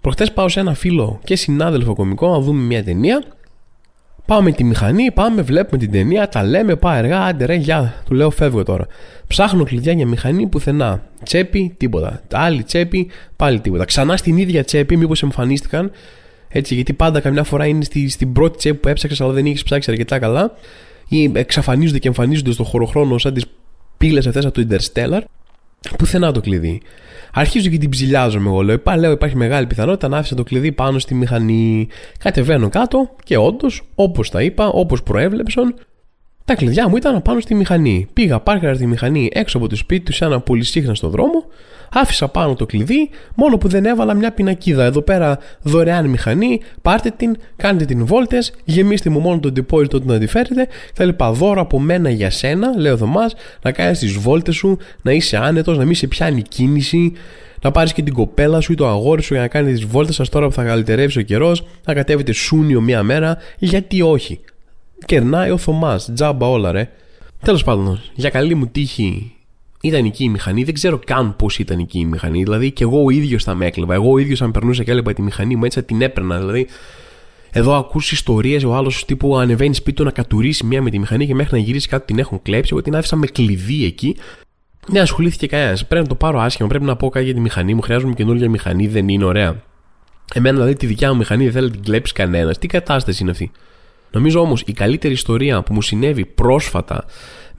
Προχτές 0.00 0.32
πάω 0.32 0.48
σε 0.48 0.60
ένα 0.60 0.74
φίλο 0.74 1.20
και 1.24 1.36
συνάδελφο 1.36 1.94
κομικό 1.94 2.30
να 2.30 2.40
δούμε 2.40 2.62
μια 2.62 2.84
ταινία 2.84 3.24
Πάμε 4.30 4.52
τη 4.52 4.64
μηχανή, 4.64 5.10
πάμε, 5.10 5.42
βλέπουμε 5.42 5.78
την 5.78 5.90
ταινία, 5.90 6.28
τα 6.28 6.44
λέμε, 6.44 6.76
πάει 6.76 6.98
αργά, 6.98 7.20
άντε 7.20 7.44
ρε, 7.44 7.54
γεια, 7.54 8.02
του 8.06 8.14
λέω 8.14 8.30
φεύγω 8.30 8.62
τώρα. 8.62 8.86
Ψάχνω 9.26 9.64
κλειδιά 9.64 9.92
για 9.92 10.06
μηχανή 10.06 10.46
πουθενά. 10.46 11.02
Τσέπη, 11.22 11.74
τίποτα. 11.76 12.22
Άλλη 12.32 12.62
τσέπη, 12.62 13.10
πάλι 13.36 13.60
τίποτα. 13.60 13.84
Ξανά 13.84 14.16
στην 14.16 14.36
ίδια 14.36 14.64
τσέπη, 14.64 14.96
μήπως 14.96 15.22
εμφανίστηκαν. 15.22 15.90
Έτσι, 16.48 16.74
γιατί 16.74 16.92
πάντα 16.92 17.20
καμιά 17.20 17.44
φορά 17.44 17.66
είναι 17.66 17.84
στη, 17.84 18.08
στην 18.08 18.32
πρώτη 18.32 18.56
τσέπη 18.56 18.78
που 18.78 18.88
έψαξες, 18.88 19.20
αλλά 19.20 19.32
δεν 19.32 19.46
έχει 19.46 19.64
ψάξει 19.64 19.90
αρκετά 19.90 20.18
καλά. 20.18 20.54
Ή 21.08 21.30
εξαφανίζονται 21.34 21.98
και 21.98 22.08
εμφανίζονται 22.08 22.52
στο 22.52 22.64
χωροχρόνο 22.64 23.18
σαν 23.18 23.34
τις 23.34 23.44
πύλες 23.96 24.26
αυτές 24.26 24.44
από 24.44 24.54
το 24.54 24.66
Interstellar. 24.70 25.20
Πουθενά 25.98 26.32
το 26.32 26.40
κλειδί. 26.40 26.82
Αρχίζω 27.32 27.68
και 27.70 27.78
την 27.78 27.90
ψηλιάζομαι 27.90 28.48
εγώ. 28.48 28.62
Λέω, 28.62 28.74
Υπά, 28.74 28.96
λέω 28.96 29.10
υπάρχει 29.10 29.36
μεγάλη 29.36 29.66
πιθανότητα 29.66 30.08
να 30.08 30.18
άφησα 30.18 30.34
το 30.34 30.42
κλειδί 30.42 30.72
πάνω 30.72 30.98
στη 30.98 31.14
μηχανή. 31.14 31.88
Κατεβαίνω 32.18 32.68
κάτω 32.68 33.10
και 33.24 33.36
όντως, 33.36 33.82
όπως 33.94 34.30
τα 34.30 34.42
είπα, 34.42 34.68
όπως 34.68 35.02
προέβλεψαν, 35.02 35.74
τα 36.50 36.56
κλειδιά 36.56 36.88
μου 36.88 36.96
ήταν 36.96 37.22
πάνω 37.22 37.40
στη 37.40 37.54
μηχανή. 37.54 38.06
Πήγα, 38.12 38.40
πάρκαρα 38.40 38.76
τη 38.76 38.86
μηχανή 38.86 39.30
έξω 39.32 39.56
από 39.56 39.68
το 39.68 39.76
σπίτι 39.76 40.04
τους 40.04 40.16
σε 40.16 40.24
ένα 40.24 40.42
στο 40.94 41.08
δρόμο 41.08 41.44
Άφησα 41.92 42.28
πάνω 42.28 42.54
το 42.54 42.66
κλειδί, 42.66 43.10
μόνο 43.34 43.58
που 43.58 43.68
δεν 43.68 43.84
έβαλα 43.84 44.14
μια 44.14 44.32
πινακίδα. 44.32 44.84
Εδώ 44.84 45.02
πέρα 45.02 45.38
δωρεάν 45.62 46.06
μηχανή, 46.06 46.60
πάρτε 46.82 47.12
την, 47.16 47.36
κάντε 47.56 47.84
την 47.84 48.06
βόλτες, 48.06 48.52
γεμίστε 48.64 49.10
μου 49.10 49.18
μόνο 49.20 49.40
το 49.40 49.52
deposit 49.56 49.90
όταν 49.90 50.10
αντιφέρετε. 50.10 50.68
Θα 50.94 51.04
λοιπά 51.04 51.32
δώρο 51.32 51.60
από 51.60 51.80
μένα 51.80 52.10
για 52.10 52.30
σένα, 52.30 52.78
λέω 52.78 52.96
Δωμά, 52.96 53.30
να 53.62 53.72
κάνεις 53.72 53.98
τις 53.98 54.12
βόλτες 54.12 54.54
σου, 54.54 54.78
να 55.02 55.12
είσαι 55.12 55.36
άνετος, 55.36 55.78
να 55.78 55.84
μην 55.84 55.94
σε 55.94 56.06
πιάνει 56.06 56.42
κίνηση, 56.42 57.12
να 57.62 57.70
πάρεις 57.70 57.92
και 57.92 58.02
την 58.02 58.12
κοπέλα 58.12 58.60
σου 58.60 58.72
ή 58.72 58.74
το 58.74 58.88
αγόρι 58.88 59.22
σου 59.22 59.32
για 59.32 59.42
να 59.42 59.48
κάνεις 59.48 59.72
τις 59.72 59.84
βόλτες 59.84 60.14
σας 60.14 60.28
τώρα 60.28 60.46
που 60.46 60.52
θα 60.52 60.64
καλυτερεύσει 60.64 61.18
ο 61.18 61.22
καιρός, 61.22 61.66
να 61.84 61.94
κατέβετε 61.94 62.32
σούνιο 62.32 62.80
μία 62.80 63.02
μέρα, 63.02 63.36
γιατί 63.58 64.02
όχι; 64.02 64.40
Κερνάει 65.06 65.50
ο 65.50 65.56
Θωμάς, 65.56 66.10
τζάμπα 66.14 66.46
όλα 66.46 66.72
ρε. 66.72 66.90
Τέλος 67.42 67.64
πάντων, 67.64 68.00
για 68.14 68.30
καλή 68.30 68.54
μου 68.54 68.66
τύχη 68.66 69.32
ήταν 69.80 70.04
εκεί 70.04 70.24
η 70.24 70.28
μηχανή, 70.28 70.64
δεν 70.64 70.74
ξέρω 70.74 71.00
καν 71.06 71.36
πώς 71.36 71.58
ήταν 71.58 71.78
εκεί 71.78 71.98
η 71.98 72.04
μηχανή. 72.04 72.42
Δηλαδή 72.42 72.70
και 72.70 72.82
εγώ 72.82 73.04
ο 73.04 73.10
ίδιος 73.10 73.44
θα 73.44 73.54
με 73.54 73.66
έκλεβα. 73.66 73.94
Εγώ 73.94 74.12
ο 74.12 74.18
ίδιος 74.18 74.42
αν 74.42 74.50
περνούσα 74.50 74.84
και 74.84 74.90
έλεγα 74.90 75.12
τη 75.12 75.22
μηχανή 75.22 75.56
μου 75.56 75.64
έτσι 75.64 75.78
θα 75.80 75.84
την 75.84 76.02
έπαιρνα. 76.02 76.38
Δηλαδή 76.38 76.66
εδώ 77.52 77.76
ακούς 77.76 78.12
ιστορίες, 78.12 78.64
ο 78.64 78.74
άλλος 78.74 79.04
τύπου 79.04 79.36
ανεβαίνει 79.36 79.74
σπίτι 79.74 79.96
του 79.96 80.04
να 80.04 80.10
κατουρίσει 80.10 80.66
μία 80.66 80.82
με 80.82 80.90
τη 80.90 80.98
μηχανή 80.98 81.26
και 81.26 81.34
μέχρι 81.34 81.58
να 81.58 81.64
γυρίσει 81.64 81.88
κάτι 81.88 82.06
την 82.06 82.18
έχουν 82.18 82.42
κλέψει. 82.42 82.70
Εγώ 82.72 82.82
την 82.82 82.96
άφησα 82.96 83.16
με 83.16 83.26
κλειδί 83.26 83.84
εκεί. 83.84 84.16
Δεν 84.86 85.02
ασχολήθηκε 85.02 85.46
κανένας. 85.46 85.86
Πρέπει 85.86 86.02
να 86.02 86.08
το 86.08 86.14
πάρω 86.14 86.40
άσχημα, 86.40 86.68
πρέπει 86.68 86.84
να 86.84 86.96
πω 86.96 87.08
κάτι 87.08 87.24
για 87.24 87.34
τη 87.34 87.40
μηχανή 87.40 87.74
μου. 87.74 87.80
Χρειάζομαι 87.80 88.14
καινούργια 88.14 88.48
μηχανή, 88.50 88.86
δεν 88.86 89.08
είναι 89.08 89.24
ωραία. 89.24 89.62
Εμένα 90.34 90.56
δηλαδή 90.56 90.76
τη 90.76 90.86
δικιά 90.86 91.10
μου 91.10 91.16
μηχανή 91.16 91.44
δεν 91.44 91.52
θέλει 91.52 91.66
να 91.66 91.72
την 91.72 91.82
κλέψει 91.82 92.12
κανένας. 92.12 92.58
Τι 92.58 92.66
κατάσταση 92.66 93.22
είναι 93.22 93.30
αυτή; 93.30 93.50
Νομίζω 94.10 94.40
όμως 94.40 94.62
η 94.66 94.72
καλύτερη 94.72 95.12
ιστορία 95.12 95.62
που 95.62 95.74
μου 95.74 95.82
συνέβη 95.82 96.24
πρόσφατα 96.24 97.04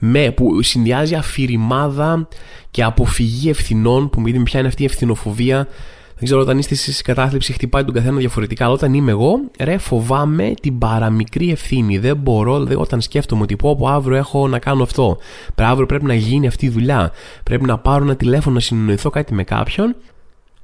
με, 0.04 0.32
που 0.32 0.62
συνδυάζει 0.62 1.16
αφηρημάδα 1.16 2.28
και 2.72 2.84
αποφυγή 2.84 3.50
ευθυνών 3.50 4.10
που 4.10 4.20
μου 4.20 4.32
πει 4.32 4.44
ποια 4.44 4.60
είναι 4.60 4.68
αυτή 4.68 4.82
η 4.82 4.86
ευθυνοφοβία. 4.86 5.68
Δεν 6.16 6.30
ξέρω 6.30 6.42
όταν 6.42 6.58
είστε 6.58 6.76
στη 6.76 7.04
κατάθλιψη, 7.04 7.54
χτυπάει 7.54 7.84
τον 7.84 7.94
καθένα 7.94 8.18
διαφορετικά. 8.18 8.66
Αλλά 8.66 8.74
όταν 8.74 8.94
είμαι 8.94 9.12
εγώ, 9.12 9.40
ρε, 9.60 9.78
φοβάμαι 9.78 10.54
την 10.62 10.78
παραμικρή 10.78 11.52
ευθύνη. 11.52 11.98
Δεν 11.98 12.18
μπορώ, 12.18 12.54
δηλαδή, 12.54 12.76
όταν 12.76 13.02
σκέφτομαι 13.02 13.42
ότι 13.42 13.56
πω, 13.56 13.76
πω 13.76 13.88
αύριο 13.88 14.18
έχω 14.18 14.48
να 14.48 14.60
κάνω 14.60 14.84
αυτό. 14.84 15.18
Αύριο 15.56 15.86
πρέπει 15.86 16.06
να 16.06 16.14
γίνει 16.14 16.48
αυτή 16.48 16.66
η 16.66 16.70
δουλειά. 16.70 17.12
Πρέπει 17.44 17.66
να 17.66 17.78
πάρω 17.78 18.04
ένα 18.04 18.16
τηλέφωνο 18.16 18.56
να 18.56 18.62
συνεννοηθώ 18.62 19.10
κάτι 19.10 19.34
με 19.34 19.44
κάποιον. 19.44 19.96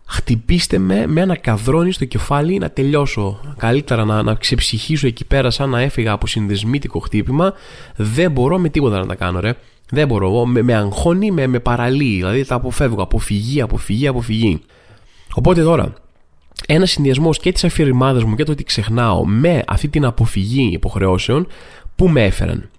Χτυπήστε 0.10 0.78
με 0.78 1.08
με 1.08 1.22
ένα 1.22 1.36
καδρόνι 1.36 1.92
στο 1.92 2.06
κεφάλι 2.06 2.58
να 2.58 2.70
τελειώσω. 2.70 3.40
Καλύτερα 3.58 4.06
να, 4.06 4.24
να 4.24 4.34
ξεψυχήσω 4.34 5.08
εκεί 5.08 5.26
πέρα 5.26 5.50
σαν 5.50 5.70
να 5.70 5.82
έφυγα 5.82 6.12
από 6.12 6.28
συνδεσμίτικο 6.28 7.00
χτύπημα. 7.00 7.54
Δεν 7.96 8.32
μπορώ 8.32 8.58
με 8.58 8.70
τίποτα 8.70 9.00
να 9.00 9.06
τα 9.06 9.16
κάνω, 9.16 9.40
ρε. 9.40 9.54
Δεν 9.90 10.08
μπορώ. 10.08 10.46
Με, 10.46 10.62
με 10.62 10.76
αγχώνει, 10.76 11.32
με, 11.32 11.48
με 11.48 11.60
παραλύει. 11.60 12.16
Δηλαδή 12.16 12.46
τα 12.46 12.56
αποφεύγω. 12.56 13.02
Αποφυγή, 13.02 13.62
αποφυγή, 13.62 14.08
αποφυγή. 14.08 14.62
Οπότε 15.34 15.64
τώρα, 15.64 15.94
ένας 16.68 16.92
συνδυασμός 16.92 17.40
και 17.40 17.52
της 17.52 17.64
αφηρημάδας 17.64 18.24
μου 18.24 18.36
και 18.36 18.44
το 18.44 18.52
ότι 18.52 18.64
ξεχνάω 18.64 19.26
με 19.26 19.64
αυτή 19.68 19.88
την 19.88 20.06
αποφυγή 20.06 20.70
υποχρεώσεων 20.74 21.48
που 21.96 22.10
με 22.10 22.24
έφεραν. 22.24 22.70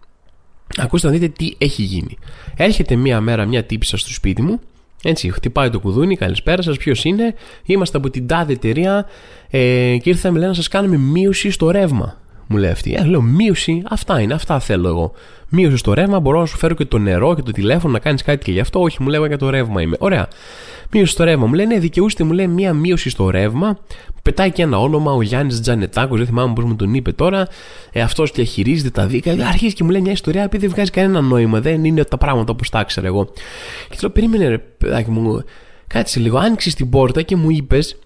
Ακούστε 0.76 1.06
να 1.06 1.12
δείτε 1.12 1.28
τι 1.28 1.54
έχει 1.58 1.82
γίνει. 1.82 2.18
Έρχεται 2.56 2.96
μία 2.96 3.20
μέρα 3.20 3.44
μια 3.44 3.64
τύπησα 3.64 3.96
στο 3.96 4.12
σπίτι 4.12 4.42
μου, 4.42 4.60
έτσι, 5.02 5.30
χτυπάει 5.30 5.70
το 5.70 5.80
κουδούνι, 5.80 6.16
καλησπέρα 6.16 6.62
σας, 6.62 6.76
ποιος 6.76 7.04
είναι. 7.04 7.34
Είμαστε 7.64 7.96
από 7.96 8.10
την 8.10 8.26
τάδε 8.26 8.52
εταιρεία 8.52 9.06
ε, 9.50 9.96
και 10.02 10.10
ήρθαμε 10.10 10.38
λέει, 10.38 10.48
να 10.48 10.54
σας 10.54 10.68
κάνουμε 10.68 10.96
μείωση 10.96 11.50
στο 11.50 11.70
ρεύμα 11.70 12.16
μου 12.48 12.56
λέει 12.56 12.70
αυτή. 12.70 12.94
Ε, 12.94 13.04
λέω 13.04 13.20
μείωση, 13.20 13.82
αυτά 13.88 14.20
είναι, 14.20 14.34
αυτά 14.34 14.60
θέλω 14.60 14.88
εγώ. 14.88 15.12
Μείωση 15.48 15.76
στο 15.76 15.94
ρεύμα, 15.94 16.20
μπορώ 16.20 16.40
να 16.40 16.46
σου 16.46 16.56
φέρω 16.56 16.74
και 16.74 16.84
το 16.84 16.98
νερό 16.98 17.34
και 17.34 17.42
το 17.42 17.50
τηλέφωνο 17.50 17.92
να 17.92 17.98
κάνεις 17.98 18.22
κάτι 18.22 18.44
και 18.44 18.52
γι' 18.52 18.60
αυτό. 18.60 18.80
Όχι, 18.80 19.02
μου 19.02 19.08
λέει 19.08 19.26
για 19.26 19.38
το 19.38 19.50
ρεύμα 19.50 19.82
είμαι. 19.82 19.96
Ωραία. 19.98 20.28
Μείωση 20.90 21.12
στο 21.12 21.24
ρεύμα. 21.24 21.46
Μου 21.46 21.52
λέει 21.52 21.66
ναι, 21.66 21.78
δικαιούστε, 21.78 22.24
μου 22.24 22.32
λέει 22.32 22.46
μία 22.46 22.72
μείωση 22.72 23.10
στο 23.10 23.30
ρεύμα. 23.30 23.78
Πετάει 24.22 24.50
και 24.50 24.62
ένα 24.62 24.78
όνομα, 24.78 25.12
ο 25.12 25.22
Γιάννης 25.22 25.60
Τζανετάκος, 25.60 26.18
δεν 26.18 26.26
θυμάμαι 26.26 26.52
πώς 26.52 26.64
μου 26.64 26.76
τον 26.76 26.94
είπε 26.94 27.12
τώρα. 27.12 27.48
Ε, 27.92 28.00
Αυτός 28.00 28.30
διαχειρίζεται 28.30 28.90
τα 28.90 29.06
δίκα. 29.06 29.32
Αρχίζει 29.48 29.74
και 29.74 29.84
μου 29.84 29.90
λέει 29.90 30.00
μια 30.00 30.12
ιστορία 30.12 30.42
επειδή 30.42 30.66
δεν 30.66 30.74
βγάζει 30.74 30.90
κανένα 30.90 31.20
νόημα. 31.20 31.60
Δεν 31.60 31.84
είναι 31.84 32.04
τα 32.04 32.18
πράγματα 32.18 32.52
όπως 32.52 32.70
τα 32.70 32.80
ήξερα 32.80 33.06
εγώ. 33.06 33.24
Και 33.88 33.96
λέω, 34.00 34.10
περίμενε 34.10 34.48
ρε 34.48 34.58
παιδάκι 34.58 35.10
μου, 35.10 35.44
κάτσε 35.86 36.20
λίγο. 36.20 36.38
Άνοιξες 36.38 36.74
την 36.74 36.90
πόρτα 36.90 37.22
και 37.22 37.36
μου 37.36 37.50
είπες 37.50 37.96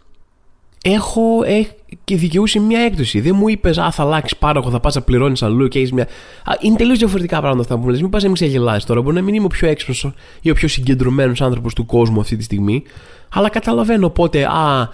έχω 0.82 1.42
ε, 1.44 1.66
και 2.12 2.19
δικαιούσε 2.19 2.61
μια 2.61 2.81
έκπτωση. 2.81 3.21
Δεν 3.21 3.35
μου 3.37 3.49
είπες, 3.49 3.78
Α, 3.78 3.90
θα 3.90 4.02
αλλάξεις 4.02 4.38
πάροχο, 4.38 4.71
θα 4.71 4.81
πας 4.81 4.95
να 4.95 5.00
πληρώνεις 5.00 5.42
αλλού 5.42 5.69
και 5.69 5.78
έχεις 5.78 5.92
μια. 5.92 6.02
Α, 6.45 6.52
είναι 6.61 6.76
τελείως 6.76 6.99
διαφορετικά 6.99 7.38
πράγματα 7.38 7.61
αυτά 7.61 7.75
που 7.75 7.81
μου 7.81 7.88
λες. 7.88 8.00
Μην 8.00 8.11
πας 8.11 8.23
να 8.23 8.28
μην 8.28 8.37
ξεγελάσεις 8.37 8.85
τώρα. 8.85 9.02
Μπορεί 9.02 9.14
να 9.14 9.23
μην 9.23 9.35
είμαι 9.35 9.45
ο 9.45 9.49
πιο 9.49 9.69
έξυπνο 9.69 10.14
ή 10.40 10.50
ο 10.50 10.54
πιο 10.54 10.69
συγκεντρωμένος 10.69 11.40
άνθρωπος 11.40 11.75
του 11.75 11.87
κόσμου 11.87 12.21
αυτή 12.21 12.37
τη 12.37 12.42
στιγμή. 12.42 12.83
Αλλά 13.28 13.49
καταλαβαίνω 13.49 14.11
πότε, 14.11 14.45
Α, 14.45 14.88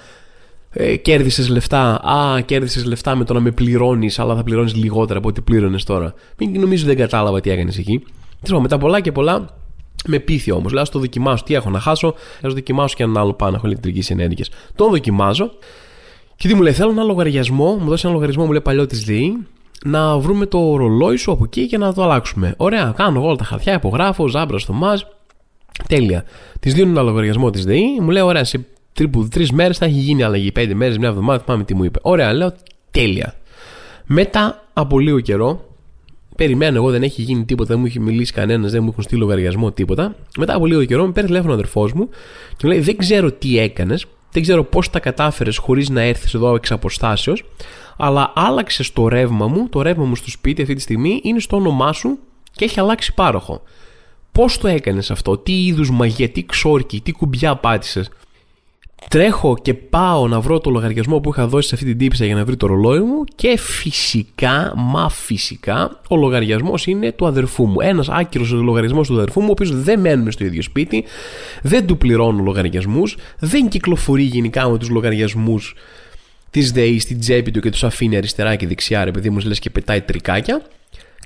ε, 0.70 0.96
κέρδισες 0.96 1.48
λεφτά. 1.48 1.94
Α, 1.94 2.40
κέρδισες 2.40 2.84
λεφτά 2.84 3.16
με 3.16 3.24
το 3.24 3.34
να 3.34 3.40
με 3.40 3.50
πληρώνεις, 3.50 4.18
αλλά 4.18 4.34
θα 4.36 4.42
πληρώνεις 4.42 4.74
λιγότερα 4.74 5.18
από 5.18 5.28
ό,τι 5.28 5.40
πλήρωνες 5.40 5.84
τώρα. 5.84 6.14
Μην 6.38 6.60
νομίζω 6.60 6.86
δεν 6.86 6.96
κατάλαβα 6.96 7.40
τι 7.40 7.50
έκανες 7.50 7.78
εκεί. 7.78 8.02
Τι 8.42 8.60
μετά 8.60 8.78
πολλά 8.78 9.00
και 9.00 9.12
πολλά, 9.12 9.46
με 10.06 10.18
πείθει 10.18 10.50
όμως. 10.50 10.72
Λέω, 10.72 10.82
το 10.82 10.98
δοκιμάσω. 10.98 11.44
Τι 11.44 11.54
έχω 11.54 11.70
να 11.70 11.80
χάσω, 11.80 12.14
ας 12.34 12.40
το 12.40 12.52
δοκιμάσω 12.52 12.94
και 12.96 13.02
έναν 13.02 13.16
άλλο 13.16 13.32
πάνω. 13.32 13.56
Έχω 13.56 13.66
ηλεκτρική 13.66 14.00
συνέντευξη. 14.00 14.50
Το 14.74 14.88
δοκιμάζω. 14.88 15.50
Και 16.38 16.48
τι 16.48 16.54
μου 16.54 16.62
λέει, 16.62 16.72
θέλω 16.72 16.90
ένα 16.90 17.02
λογαριασμό, 17.02 17.74
μου 17.74 17.88
δώσει 17.88 18.02
ένα 18.04 18.14
λογαριασμό, 18.14 18.44
μου 18.44 18.50
λέει 18.50 18.60
παλιό 18.60 18.86
της 18.86 19.04
ΔΕΗ, 19.04 19.46
να 19.84 20.18
βρούμε 20.18 20.46
το 20.46 20.76
ρολόι 20.76 21.16
σου 21.16 21.32
από 21.32 21.44
εκεί 21.44 21.66
και 21.66 21.78
να 21.78 21.94
το 21.94 22.02
αλλάξουμε. 22.02 22.54
Ωραία, 22.56 22.92
κάνω 22.96 23.18
εγώ 23.18 23.26
όλα 23.26 23.36
τα 23.36 23.44
χαρτιά, 23.44 23.74
υπογράφω, 23.74 24.28
ζάμπρα 24.28 24.58
στο 24.58 24.72
μάζ. 24.72 25.00
Τέλεια. 25.88 26.24
Της 26.60 26.74
δίνω 26.74 26.90
ένα 26.90 27.02
λογαριασμό 27.02 27.50
της 27.50 27.64
ΔΕΗ, 27.64 28.00
μου 28.00 28.10
λέει, 28.10 28.22
ωραία, 28.22 28.44
σε 28.44 28.66
τρεις 29.30 29.52
μέρες 29.52 29.78
θα 29.78 29.84
έχει 29.84 29.98
γίνει 29.98 30.22
αλλαγή. 30.22 30.52
Πέντε 30.52 30.74
μέρες, 30.74 30.98
μια 30.98 31.08
εβδομάδα, 31.08 31.44
πάμε 31.44 31.64
τι 31.64 31.74
μου 31.74 31.84
είπε. 31.84 31.98
Ωραία, 32.02 32.32
λέω, 32.32 32.54
τέλεια. 32.90 33.34
Μετά 34.06 34.64
από 34.72 34.98
λίγο 34.98 35.20
καιρό, 35.20 35.68
Περιμένω 36.36 36.76
εγώ, 36.76 36.90
δεν 36.90 37.02
έχει 37.02 37.22
γίνει 37.22 37.44
τίποτα, 37.44 37.68
δεν 37.68 37.78
μου 37.80 37.86
έχει 37.86 38.00
μιλήσει 38.00 38.32
κανένας, 38.32 38.72
δεν 38.72 38.82
μου 38.82 38.88
έχουν 38.92 39.02
στείλει 39.02 39.20
λογαριασμό, 39.20 39.72
τίποτα. 39.72 40.14
Μετά 40.38 40.54
από 40.54 40.66
λίγο 40.66 40.84
καιρό 40.84 41.06
με 41.06 41.12
παίρνει 41.12 41.28
τηλέφωνο 41.28 41.52
ο 41.52 41.54
αδερφός 41.54 41.92
μου 41.92 42.08
και 42.48 42.62
μου 42.62 42.70
λέει: 42.70 42.80
Δεν 42.80 42.96
ξέρω 42.96 43.32
τι 43.32 43.58
έκανες, 43.58 44.06
δεν 44.32 44.42
ξέρω 44.42 44.64
πώς 44.64 44.90
τα 44.90 45.00
κατάφερες 45.00 45.56
χωρίς 45.56 45.88
να 45.88 46.00
έρθεις 46.00 46.34
εδώ 46.34 46.54
εξ 46.54 46.70
αποστάσεως, 46.70 47.44
αλλά 47.96 48.32
άλλαξες 48.34 48.92
το 48.92 49.08
ρεύμα 49.08 49.46
μου, 49.46 49.68
το 49.68 49.82
ρεύμα 49.82 50.04
μου 50.04 50.16
στο 50.16 50.30
σπίτι 50.30 50.62
αυτή 50.62 50.74
τη 50.74 50.80
στιγμή 50.80 51.20
είναι 51.22 51.40
στο 51.40 51.56
όνομά 51.56 51.92
σου 51.92 52.18
και 52.52 52.64
έχει 52.64 52.80
αλλάξει 52.80 53.14
πάροχο. 53.14 53.62
Πώς 54.32 54.58
το 54.58 54.68
έκανες 54.68 55.10
αυτό, 55.10 55.38
τι 55.38 55.64
είδους 55.64 55.90
μαγεία, 55.90 56.28
τι 56.28 56.44
ξόρκι, 56.44 57.00
τι 57.00 57.12
κουμπιά 57.12 57.56
πάτησες; 57.56 58.10
Τρέχω 59.08 59.56
και 59.62 59.74
πάω 59.74 60.28
να 60.28 60.40
βρω 60.40 60.60
το 60.60 60.70
λογαριασμό 60.70 61.20
που 61.20 61.30
είχα 61.30 61.46
δώσει 61.46 61.68
σε 61.68 61.74
αυτή 61.74 61.86
την 61.86 61.98
τύπησα 61.98 62.24
για 62.24 62.34
να 62.34 62.44
βρει 62.44 62.56
το 62.56 62.66
ρολόι 62.66 63.00
μου 63.00 63.24
και 63.34 63.58
φυσικά, 63.58 64.72
μα 64.76 65.08
φυσικά, 65.08 66.00
ο 66.08 66.16
λογαριασμός 66.16 66.86
είναι 66.86 67.12
του 67.12 67.26
αδερφού 67.26 67.66
μου. 67.66 67.80
Ένας 67.80 68.08
άκυρος 68.08 68.50
λογαριασμός 68.50 69.06
του 69.06 69.14
αδερφού 69.14 69.40
μου, 69.40 69.46
ο 69.48 69.50
οποίος 69.50 69.82
δεν 69.82 70.00
μένουμε 70.00 70.30
στο 70.30 70.44
ίδιο 70.44 70.62
σπίτι, 70.62 71.04
δεν 71.62 71.86
του 71.86 71.98
πληρώνω 71.98 72.42
λογαριασμούς, 72.42 73.16
δεν 73.38 73.68
κυκλοφορεί 73.68 74.22
γενικά 74.22 74.70
με 74.70 74.78
τους 74.78 74.88
λογαριασμούς 74.88 75.74
της 76.50 76.72
ΔΕΗ 76.72 76.98
στην 76.98 77.20
τσέπη 77.20 77.50
του 77.50 77.60
και 77.60 77.70
τους 77.70 77.84
αφήνει 77.84 78.16
αριστερά 78.16 78.54
και 78.54 78.66
δεξιά, 78.66 79.04
ρε 79.04 79.10
παιδί 79.10 79.30
μου, 79.30 79.38
λες 79.44 79.58
και 79.58 79.70
πετάει 79.70 80.00
τρικάκια. 80.00 80.62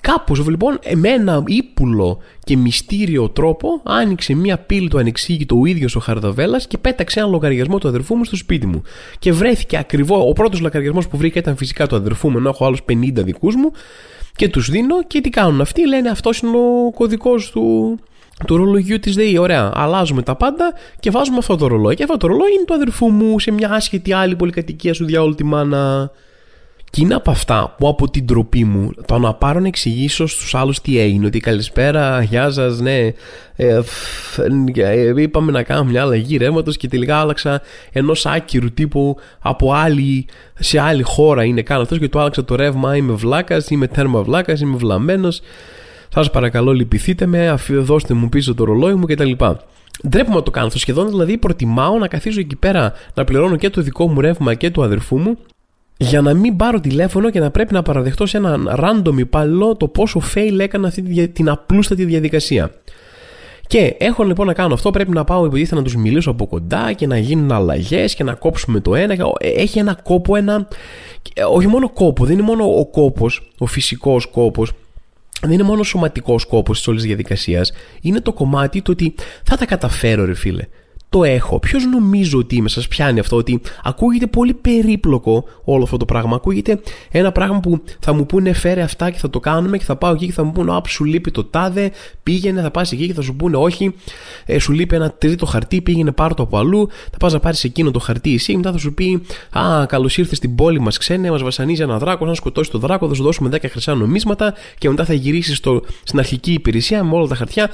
Κάπως 0.02 0.48
λοιπόν 0.48 0.78
με 0.94 1.08
ένα 1.08 1.42
ύπουλο 1.46 2.18
και 2.44 2.56
μυστήριο 2.56 3.28
τρόπο 3.28 3.80
άνοιξε 3.84 4.34
μία 4.34 4.58
πύλη 4.58 4.88
του 4.88 4.98
ανεξήγητο 4.98 5.60
ο 5.60 5.64
ίδιος 5.64 5.96
ο 5.96 6.00
Χαρδαβέλας 6.00 6.66
και 6.66 6.78
πέταξε 6.78 7.20
ένα 7.20 7.28
λογαριασμό 7.28 7.78
του 7.78 7.88
αδερφού 7.88 8.16
μου 8.16 8.24
στο 8.24 8.36
σπίτι 8.36 8.66
μου. 8.66 8.82
Και 9.18 9.32
βρέθηκε 9.32 9.76
ακριβώς. 9.76 10.24
Ο 10.28 10.32
πρώτος 10.32 10.60
λογαριασμός 10.60 11.08
που 11.08 11.16
βρήκα 11.16 11.38
ήταν 11.38 11.56
φυσικά 11.56 11.86
του 11.86 11.96
αδερφού 11.96 12.30
μου, 12.30 12.38
ενώ 12.38 12.48
έχω 12.48 12.64
άλλους 12.64 12.82
50 12.88 13.22
δικούς 13.22 13.54
μου. 13.54 13.72
Και 14.36 14.48
τους 14.48 14.70
δίνω 14.70 15.02
και 15.04 15.20
τι 15.20 15.30
κάνουν 15.30 15.60
αυτοί. 15.60 15.88
Λένε 15.88 16.08
αυτός 16.08 16.38
είναι 16.38 16.56
ο 16.56 16.90
κωδικός 16.90 17.50
του, 17.50 17.98
του 18.46 18.56
ρολογιού 18.56 18.98
της 18.98 19.14
ΔΕΗ. 19.14 19.38
Ωραία. 19.38 19.72
Αλλάζουμε 19.74 20.22
τα 20.22 20.36
πάντα 20.36 20.72
και 21.00 21.10
βάζουμε 21.10 21.38
αυτό 21.38 21.56
το 21.56 21.66
ρολόι. 21.66 21.94
Και 21.94 22.02
αυτό 22.02 22.16
το 22.16 22.26
ρολόι 22.26 22.52
είναι 22.54 22.64
του 22.64 22.74
αδερφού 22.74 23.10
μου 23.10 23.38
σε 23.38 23.50
μια 23.50 23.70
άσχετη 23.70 24.12
άλλη 24.12 24.36
πολυκατοικία 24.36 24.94
σου 24.94 25.04
διάολη 25.04 25.34
τη 25.34 25.44
μάνα. 25.44 26.10
Και 26.94 27.00
είναι 27.00 27.14
από 27.14 27.30
αυτά 27.30 27.74
που 27.78 27.88
από 27.88 28.10
την 28.10 28.26
τροπή 28.26 28.64
μου 28.64 28.90
το 29.06 29.18
να 29.18 29.34
πάρω 29.34 29.60
να 29.60 29.66
εξηγήσω 29.66 30.26
στους 30.26 30.54
άλλους 30.54 30.80
τι 30.80 30.98
έγινε. 30.98 31.26
Ότι 31.26 31.40
καλησπέρα, 31.40 32.22
γεια 32.22 32.50
σας, 32.50 32.80
ναι. 32.80 33.12
Ε, 33.56 33.80
ε, 34.74 35.12
είπαμε 35.16 35.52
να 35.52 35.62
κάνουμε 35.62 35.90
μια 35.90 36.02
αλλαγή 36.02 36.36
ρεύματος 36.36 36.76
και 36.76 36.88
τελικά 36.88 37.16
άλλαξα 37.16 37.62
ενός 37.92 38.26
άκυρου 38.26 38.72
τύπου 38.72 39.16
από 39.38 39.72
άλλη, 39.72 40.26
σε 40.58 40.80
άλλη 40.80 41.02
χώρα 41.02 41.44
είναι 41.44 41.62
κάνω 41.62 41.82
αυτός 41.82 41.98
και 41.98 42.08
του 42.08 42.20
άλλαξα 42.20 42.44
το 42.44 42.54
ρεύμα. 42.54 42.96
Είμαι 42.96 43.12
βλάκας, 43.12 43.70
είμαι 43.70 43.86
τέρμα 43.86 44.22
βλάκα, 44.22 44.52
είμαι 44.60 44.76
βλαμμένος. 44.76 45.40
Σας 46.08 46.30
παρακαλώ, 46.30 46.72
λυπηθείτε 46.72 47.26
με, 47.26 47.54
δώστε 47.68 48.14
μου 48.14 48.28
πίσω 48.28 48.54
το 48.54 48.64
ρολόι 48.64 48.94
μου 48.94 49.06
κτλ. 49.06 49.32
Ντρέπομαι 50.08 50.36
να 50.36 50.42
το 50.42 50.50
κάνω 50.50 50.66
αυτό. 50.66 50.78
Σχεδόν 50.78 51.08
δηλαδή 51.08 51.38
προτιμάω 51.38 51.98
να 51.98 52.08
καθίσω 52.08 52.40
εκεί 52.40 52.56
πέρα 52.56 52.92
να 53.14 53.24
πληρώνω 53.24 53.56
και 53.56 53.70
το 53.70 53.82
δικό 53.82 54.08
μου 54.08 54.20
ρεύμα 54.20 54.54
και 54.54 54.70
του 54.70 54.82
αδερφού 54.82 55.18
μου 55.18 55.36
για 56.02 56.20
να 56.20 56.34
μην 56.34 56.56
πάρω 56.56 56.80
τηλέφωνο 56.80 57.30
και 57.30 57.40
να 57.40 57.50
πρέπει 57.50 57.72
να 57.72 57.82
παραδεχτώ 57.82 58.26
σε 58.26 58.36
έναν 58.36 58.70
random 58.78 59.18
υπάλληλο 59.18 59.76
το 59.76 59.88
πόσο 59.88 60.22
fail 60.34 60.58
έκανα 60.58 60.88
αυτή 60.88 61.28
την 61.28 61.48
απλούστατη 61.48 62.04
διαδικασία. 62.04 62.70
Και 63.66 63.94
έχω 63.98 64.22
λοιπόν 64.22 64.46
να 64.46 64.52
κάνω 64.52 64.74
αυτό. 64.74 64.90
Πρέπει 64.90 65.10
να 65.10 65.24
πάω 65.24 65.44
επειδή 65.44 65.60
ήθελα 65.60 65.80
να 65.80 65.86
τους 65.86 65.96
μιλήσω 65.96 66.30
από 66.30 66.46
κοντά 66.46 66.92
και 66.92 67.06
να 67.06 67.18
γίνουν 67.18 67.52
αλλαγές 67.52 68.14
και 68.14 68.24
να 68.24 68.34
κόψουμε 68.34 68.80
το 68.80 68.94
ένα. 68.94 69.16
Έχει 69.38 69.78
ένα 69.78 69.98
κόπο, 70.02 70.36
ένα. 70.36 70.68
Όχι 71.50 71.66
μόνο 71.66 71.90
κόπο, 71.90 72.24
δεν 72.24 72.34
είναι 72.34 72.42
μόνο 72.42 72.78
ο 72.78 72.86
κόπος, 72.86 73.52
ο 73.58 73.66
φυσικός 73.66 74.26
κόπος. 74.26 74.72
Δεν 75.40 75.50
είναι 75.50 75.62
μόνο 75.62 75.80
ο 75.80 75.84
σωματικός 75.84 76.44
κόπος 76.44 76.76
της 76.76 76.88
όλης 76.88 77.02
διαδικασίας. 77.02 77.72
Είναι 78.00 78.20
το 78.20 78.32
κομμάτι 78.32 78.82
το 78.82 78.92
ότι 78.92 79.14
θα 79.42 79.56
τα 79.56 79.66
καταφέρω, 79.66 80.24
ρε 80.24 80.34
φίλε 80.34 80.66
το 81.12 81.24
έχω. 81.24 81.58
Ποιος 81.58 81.84
νομίζω 81.84 82.38
ότι 82.38 82.56
είμαι, 82.56 82.68
σας 82.68 82.88
πιάνει 82.88 83.18
αυτό, 83.18 83.36
ότι 83.36 83.60
ακούγεται 83.82 84.26
πολύ 84.26 84.54
περίπλοκο 84.54 85.44
όλο 85.64 85.82
αυτό 85.82 85.96
το 85.96 86.04
πράγμα. 86.04 86.36
Ακούγεται 86.36 86.80
ένα 87.10 87.32
πράγμα 87.32 87.60
που 87.60 87.82
θα 88.00 88.12
μου 88.12 88.26
πούνε 88.26 88.52
φέρε 88.52 88.82
αυτά 88.82 89.10
και 89.10 89.18
θα 89.18 89.30
το 89.30 89.40
κάνουμε 89.40 89.78
και 89.78 89.84
θα 89.84 89.96
πάω 89.96 90.12
εκεί 90.12 90.26
και 90.26 90.32
θα 90.32 90.42
μου 90.42 90.52
πούνε 90.52 90.76
Απ, 90.76 90.88
σου 90.88 91.04
λείπει 91.04 91.30
το 91.30 91.44
τάδε, 91.44 91.90
πήγαινε, 92.22 92.60
θα 92.60 92.70
πας 92.70 92.92
εκεί 92.92 93.06
και 93.06 93.12
θα 93.12 93.22
σου 93.22 93.34
πούνε 93.34 93.56
Όχι, 93.56 93.94
ε, 94.46 94.58
σου 94.58 94.72
λείπει 94.72 94.94
ένα 94.94 95.10
τρίτο 95.10 95.46
χαρτί, 95.46 95.80
πήγαινε 95.80 96.12
πάρω 96.12 96.34
το 96.34 96.42
από 96.42 96.58
αλλού, 96.58 96.88
θα 97.10 97.16
πας 97.16 97.32
να 97.32 97.40
πάρεις 97.40 97.64
εκείνο 97.64 97.90
το 97.90 97.98
χαρτί 97.98 98.34
εσύ, 98.34 98.56
μετά 98.56 98.72
θα 98.72 98.78
σου 98.78 98.94
πει 98.94 99.22
Α, 99.50 99.86
καλώς 99.86 100.16
ήρθες 100.16 100.36
στην 100.36 100.54
πόλη 100.54 100.80
μας, 100.80 100.98
ξένε, 100.98 101.30
μας 101.30 101.42
βασανίζει 101.42 101.82
ένα 101.82 101.98
δράκο, 101.98 102.26
να 102.26 102.34
σκοτώσει 102.34 102.70
το 102.70 102.78
δράκο, 102.78 103.08
θα 103.08 103.14
σου 103.14 103.22
δώσουμε 103.22 103.50
10 103.52 103.68
χρυσά 103.70 103.94
νομίσματα 103.94 104.54
και 104.78 104.88
μετά 104.88 105.04
θα 105.04 105.14
γυρίσεις 105.14 105.60
στην 106.04 106.18
αρχική 106.18 106.52
υπηρεσία 106.52 107.04
με 107.04 107.14
όλα 107.14 107.26
τα 107.26 107.34
χαρτιά. 107.34 107.70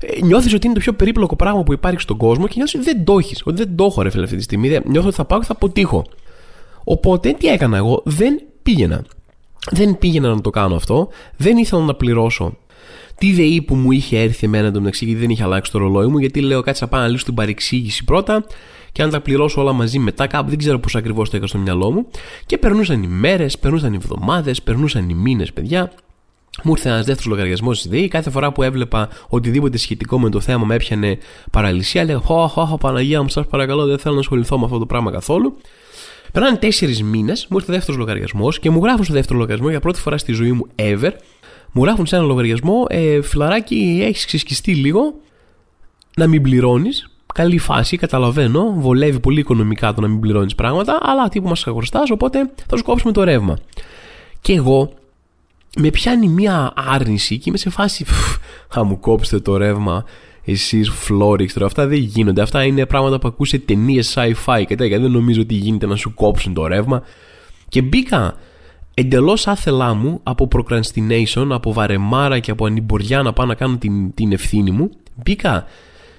Ε, 0.00 0.24
νιώθεις 0.24 0.54
ότι 0.54 0.66
είναι 0.66 0.74
το 0.74 0.80
πιο 0.80 0.92
περίπλοκο 0.92 1.36
πράγμα 1.36 1.62
που 1.62 1.72
υπάρχει 1.72 2.00
στον 2.00 2.16
κόσμο 2.16 2.46
και 2.46 2.52
νιώθεις 2.56 2.74
ότι 2.74 2.84
δεν 2.84 3.04
το 3.04 3.18
έχεις, 3.18 3.42
ότι 3.44 3.56
δεν 3.56 3.76
το 3.76 3.84
έχω 3.84 4.02
ρε 4.02 4.10
φίλε 4.10 4.24
αυτή 4.24 4.36
τη 4.36 4.42
στιγμή. 4.42 4.78
Νιώθω 4.84 5.06
ότι 5.06 5.16
θα 5.16 5.24
πάω 5.24 5.38
και 5.38 5.46
θα 5.46 5.52
αποτύχω. 5.52 6.04
Οπότε 6.84 7.32
τι 7.32 7.46
έκανα 7.46 7.76
εγώ, 7.76 8.02
δεν 8.04 8.40
πήγαινα. 8.62 9.04
Δεν 9.70 9.98
πήγαινα 9.98 10.28
να 10.28 10.40
το 10.40 10.50
κάνω 10.50 10.74
αυτό, 10.74 11.08
δεν 11.36 11.56
ήθελα 11.56 11.82
να 11.82 11.94
πληρώσω 11.94 12.56
τη 13.18 13.32
ΔΕΗ 13.32 13.62
που 13.62 13.74
μου 13.74 13.92
είχε 13.92 14.20
έρθει 14.20 14.46
εμένα 14.46 14.70
το 14.70 14.78
μεταξύ 14.78 15.04
γιατί 15.04 15.20
δεν 15.20 15.30
είχε 15.30 15.42
αλλάξει 15.42 15.72
το 15.72 15.78
ρολόι 15.78 16.06
μου, 16.06 16.18
γιατί 16.18 16.40
λέω 16.40 16.60
κάτσε 16.60 16.84
να 16.84 16.90
πάω 16.90 17.00
να 17.00 17.08
λύσω 17.08 17.24
την 17.24 17.34
παρεξήγηση 17.34 18.04
πρώτα 18.04 18.44
και 18.92 19.02
αν 19.02 19.10
τα 19.10 19.20
πληρώσω 19.20 19.60
όλα 19.60 19.72
μαζί 19.72 19.98
μετά, 19.98 20.26
κάπου 20.26 20.48
δεν 20.48 20.58
ξέρω 20.58 20.78
πώς 20.78 20.96
ακριβώς 20.96 21.30
το 21.30 21.36
έκανα 21.36 21.48
στο 21.48 21.58
μυαλό 21.58 21.92
μου. 21.92 22.06
Και 22.46 22.58
περνούσαν 22.58 23.02
οι 23.02 23.06
μέρες, 23.06 23.58
περνούσαν 23.58 23.92
οι 23.92 23.96
εβδομάδες, 23.96 24.62
περνούσαν 24.62 25.08
οι 25.08 25.14
μήνες, 25.14 25.52
παιδιά. 25.52 25.92
Μου 26.62 26.70
ήρθε 26.70 26.88
ένας 26.88 27.04
δεύτερος 27.06 27.26
λογαριασμός 27.26 27.78
στη 27.78 27.88
ΔΕΗ. 27.88 28.08
Κάθε 28.08 28.30
φορά 28.30 28.52
που 28.52 28.62
έβλεπα 28.62 29.08
οτιδήποτε 29.28 29.78
σχετικό 29.78 30.20
με 30.20 30.30
το 30.30 30.40
θέμα 30.40 30.64
με 30.64 30.74
έπιανε 30.74 31.18
παραλυσία, 31.50 32.00
έλεγα 32.00 32.18
Χω, 32.18 32.46
χω, 32.46 32.78
Παναγία 32.78 33.22
μου, 33.22 33.28
σας 33.28 33.46
παρακαλώ, 33.46 33.86
δεν 33.86 33.98
θέλω 33.98 34.14
να 34.14 34.20
ασχοληθώ 34.20 34.58
με 34.58 34.64
αυτό 34.64 34.78
το 34.78 34.86
πράγμα 34.86 35.10
καθόλου. 35.10 35.56
Περνάνε 36.32 36.56
τέσσερις 36.56 37.02
μήνες, 37.02 37.46
μου 37.50 37.56
ήρθε 37.56 37.72
δεύτερος 37.72 38.00
λογαριασμός 38.00 38.58
και 38.58 38.70
μου 38.70 38.80
γράφουν 38.84 39.04
στο 39.04 39.14
δεύτερο 39.14 39.38
λογαριασμό 39.38 39.70
για 39.70 39.80
πρώτη 39.80 40.00
φορά 40.00 40.18
στη 40.18 40.32
ζωή 40.32 40.52
μου 40.52 40.66
ever. 40.76 41.10
Μου 41.72 41.84
γράφουν 41.84 42.06
σε 42.06 42.16
ένα 42.16 42.24
λογαριασμό, 42.24 42.84
ε, 42.88 43.22
φιλαράκι, 43.22 44.00
έχεις 44.02 44.26
ξεσκιστεί 44.26 44.74
λίγο, 44.74 45.00
να 46.16 46.26
μην 46.26 46.42
πληρώνεις. 46.42 47.10
Καλή 47.34 47.58
φάση, 47.58 47.96
καταλαβαίνω. 47.96 48.74
Βολεύει 48.76 49.20
πολύ 49.20 49.40
οικονομικά 49.40 49.94
το 49.94 50.00
να 50.00 50.08
μην 50.08 50.20
πληρώνεις 50.20 50.54
πράγματα, 50.54 50.98
αλλά 51.02 51.28
τι 51.28 51.40
που 51.40 51.48
μας 51.48 51.62
χρωστά, 51.62 52.02
οπότε 52.12 52.50
θα 52.66 52.76
σου 52.76 52.82
κόψουμε 52.82 53.12
το 53.12 53.24
ρεύμα. 53.24 53.58
Και 54.40 54.52
εγώ 54.52 54.92
με 55.78 55.90
πιάνει 55.90 56.28
μια 56.28 56.72
άρνηση 56.76 57.38
και 57.38 57.44
είμαι 57.46 57.58
σε 57.58 57.70
φάση. 57.70 58.04
Θα 58.68 58.84
μου 58.84 59.00
κόψετε 59.00 59.40
το 59.42 59.56
ρεύμα 59.56 60.04
εσείς 60.44 60.90
φλόριξ 60.90 61.52
τώρα. 61.52 61.66
Αυτά 61.66 61.86
δεν 61.86 61.98
γίνονται. 61.98 62.42
Αυτά 62.42 62.64
είναι 62.64 62.86
πράγματα 62.86 63.18
που 63.18 63.28
ακούσε 63.28 63.58
ταινίες 63.58 64.16
sci-fi 64.16 64.64
και 64.66 64.74
τέτοια. 64.74 64.98
Δεν 64.98 65.10
νομίζω 65.10 65.40
ότι 65.40 65.54
γίνεται 65.54 65.86
να 65.86 65.96
σου 65.96 66.14
κόψουν 66.14 66.54
το 66.54 66.66
ρεύμα. 66.66 67.02
Και 67.68 67.82
μπήκα 67.82 68.34
εντελώς 68.94 69.46
άθελά 69.46 69.94
μου 69.94 70.20
από 70.22 70.48
procrastination, 70.52 71.48
από 71.50 71.72
βαρεμάρα 71.72 72.38
και 72.38 72.50
από 72.50 72.66
ανημποριά 72.66 73.22
να 73.22 73.32
πάω 73.32 73.46
να 73.46 73.54
κάνω 73.54 73.76
την, 73.76 74.14
την 74.14 74.32
ευθύνη 74.32 74.70
μου. 74.70 74.90
Μπήκα 75.14 75.64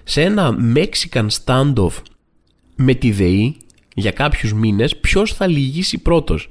σε 0.04 0.22
ένα 0.22 0.56
Mexican 0.76 1.28
standoff 1.44 2.02
με 2.76 2.94
τη 2.94 3.12
ΔΕΗ 3.12 3.56
για 3.94 4.12
κάποιους 4.12 4.54
μήνες 4.54 4.98
ποιος 4.98 5.34
θα 5.34 5.48
λυγίσει 5.48 5.98
πρώτος. 5.98 6.50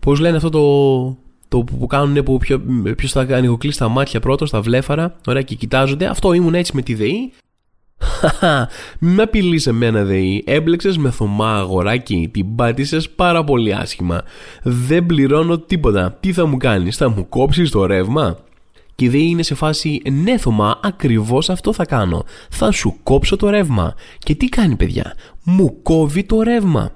Πώς 0.00 0.20
λένε 0.20 0.36
αυτό 0.36 0.48
το, 0.48 0.62
το 1.48 1.58
που 1.58 1.86
κάνουν 1.86 2.22
που 2.22 2.38
ποιο, 2.38 2.60
ποιος 2.96 3.12
θα 3.12 3.20
ανοιγοκλείσει 3.20 3.78
τα 3.78 3.88
μάτια 3.88 4.20
πρώτος, 4.20 4.50
τα 4.50 4.60
βλέφαρα, 4.60 5.16
ωραία 5.26 5.42
και 5.42 5.54
κοιτάζονται. 5.54 6.06
Αυτό 6.06 6.32
ήμουν 6.32 6.54
έτσι 6.54 6.72
με 6.74 6.82
τη 6.82 6.94
ΔΕΗ. 6.94 7.32
Μην 9.00 9.14
με 9.14 9.22
απειλείς 9.22 9.66
εμένα 9.66 10.04
ΔΕΗ. 10.04 10.42
Έμπλεξες 10.46 10.96
με 10.96 11.10
θωμά 11.10 11.56
αγοράκι. 11.56 12.28
Την 12.32 12.54
πάτησες 12.54 13.10
πάρα 13.10 13.44
πολύ 13.44 13.74
άσχημα. 13.74 14.22
Δεν 14.62 15.06
πληρώνω 15.06 15.58
τίποτα. 15.58 16.16
Τι 16.20 16.32
θα 16.32 16.46
μου 16.46 16.56
κάνεις, 16.56 16.96
θα 16.96 17.08
μου 17.08 17.28
κόψεις 17.28 17.70
το 17.70 17.86
ρεύμα; 17.86 18.38
Και 18.94 19.04
η 19.04 19.08
ΔΕΗ 19.08 19.28
είναι 19.28 19.42
σε 19.42 19.54
φάση 19.54 20.02
ναι 20.24 20.38
Θωμά 20.38 20.80
ακριβώς 20.82 21.50
αυτό 21.50 21.72
θα 21.72 21.84
κάνω. 21.84 22.24
Θα 22.50 22.70
σου 22.70 22.96
κόψω 23.02 23.36
το 23.36 23.50
ρεύμα. 23.50 23.94
Και 24.18 24.34
τι 24.34 24.48
κάνει 24.48 24.76
παιδιά; 24.76 25.14
Μου 25.44 25.82
κόβει 25.82 26.24
το 26.24 26.42
ρεύμα. 26.42 26.92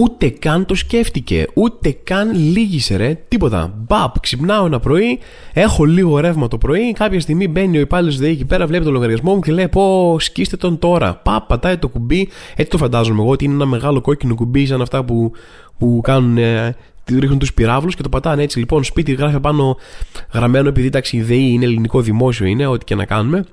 Ούτε 0.00 0.28
καν 0.28 0.64
το 0.64 0.74
σκέφτηκε, 0.74 1.46
ούτε 1.54 1.96
καν 2.04 2.32
λύγησε 2.34 2.96
ρε, 2.96 3.18
τίποτα. 3.28 3.74
Μπαπ, 3.86 4.20
ξυπνάω 4.20 4.66
ένα 4.66 4.80
πρωί, 4.80 5.18
έχω 5.52 5.84
λίγο 5.84 6.18
ρεύμα 6.18 6.48
το 6.48 6.58
πρωί. 6.58 6.92
Κάποια 6.92 7.20
στιγμή 7.20 7.48
μπαίνει 7.48 7.76
ο 7.76 7.80
υπάλληλος 7.80 8.18
ΔΕΗ 8.18 8.30
εκεί 8.30 8.44
πέρα, 8.44 8.66
βλέπει 8.66 8.84
το 8.84 8.90
λογαριασμό 8.90 9.34
μου 9.34 9.40
και 9.40 9.52
λέει: 9.52 9.68
Πώ 9.68 10.16
σκίστε 10.20 10.56
τον 10.56 10.78
τώρα. 10.78 11.14
Παπ, 11.14 11.46
πατάει 11.46 11.76
το 11.76 11.88
κουμπί. 11.88 12.28
Έτσι 12.50 12.70
το 12.70 12.78
φαντάζομαι 12.78 13.22
εγώ 13.22 13.30
ότι 13.30 13.44
είναι 13.44 13.54
ένα 13.54 13.66
μεγάλο 13.66 14.00
κόκκινο 14.00 14.34
κουμπί 14.34 14.66
σαν 14.66 14.80
αυτά 14.80 15.04
που, 15.04 15.32
που 15.78 16.00
κάνουν 16.02 16.38
ε, 16.38 16.76
ρίχνουν 17.18 17.38
τους 17.38 17.54
πυράβλους 17.54 17.94
και 17.94 18.02
το 18.02 18.08
πατάνε 18.08 18.42
έτσι. 18.42 18.58
Λοιπόν, 18.58 18.84
σπίτι 18.84 19.12
γράφει 19.12 19.40
πάνω 19.40 19.76
γραμμένο, 20.32 20.68
επειδή 20.68 20.86
εντάξει 20.86 21.16
η 21.16 21.22
ΔΕΗ 21.22 21.50
είναι 21.52 21.64
ελληνικό 21.64 22.00
δημόσιο, 22.00 22.46
είναι 22.46 22.66
ό,τι 22.66 22.84
και 22.84 22.94
να 22.94 23.04
κάνουμε. 23.04 23.44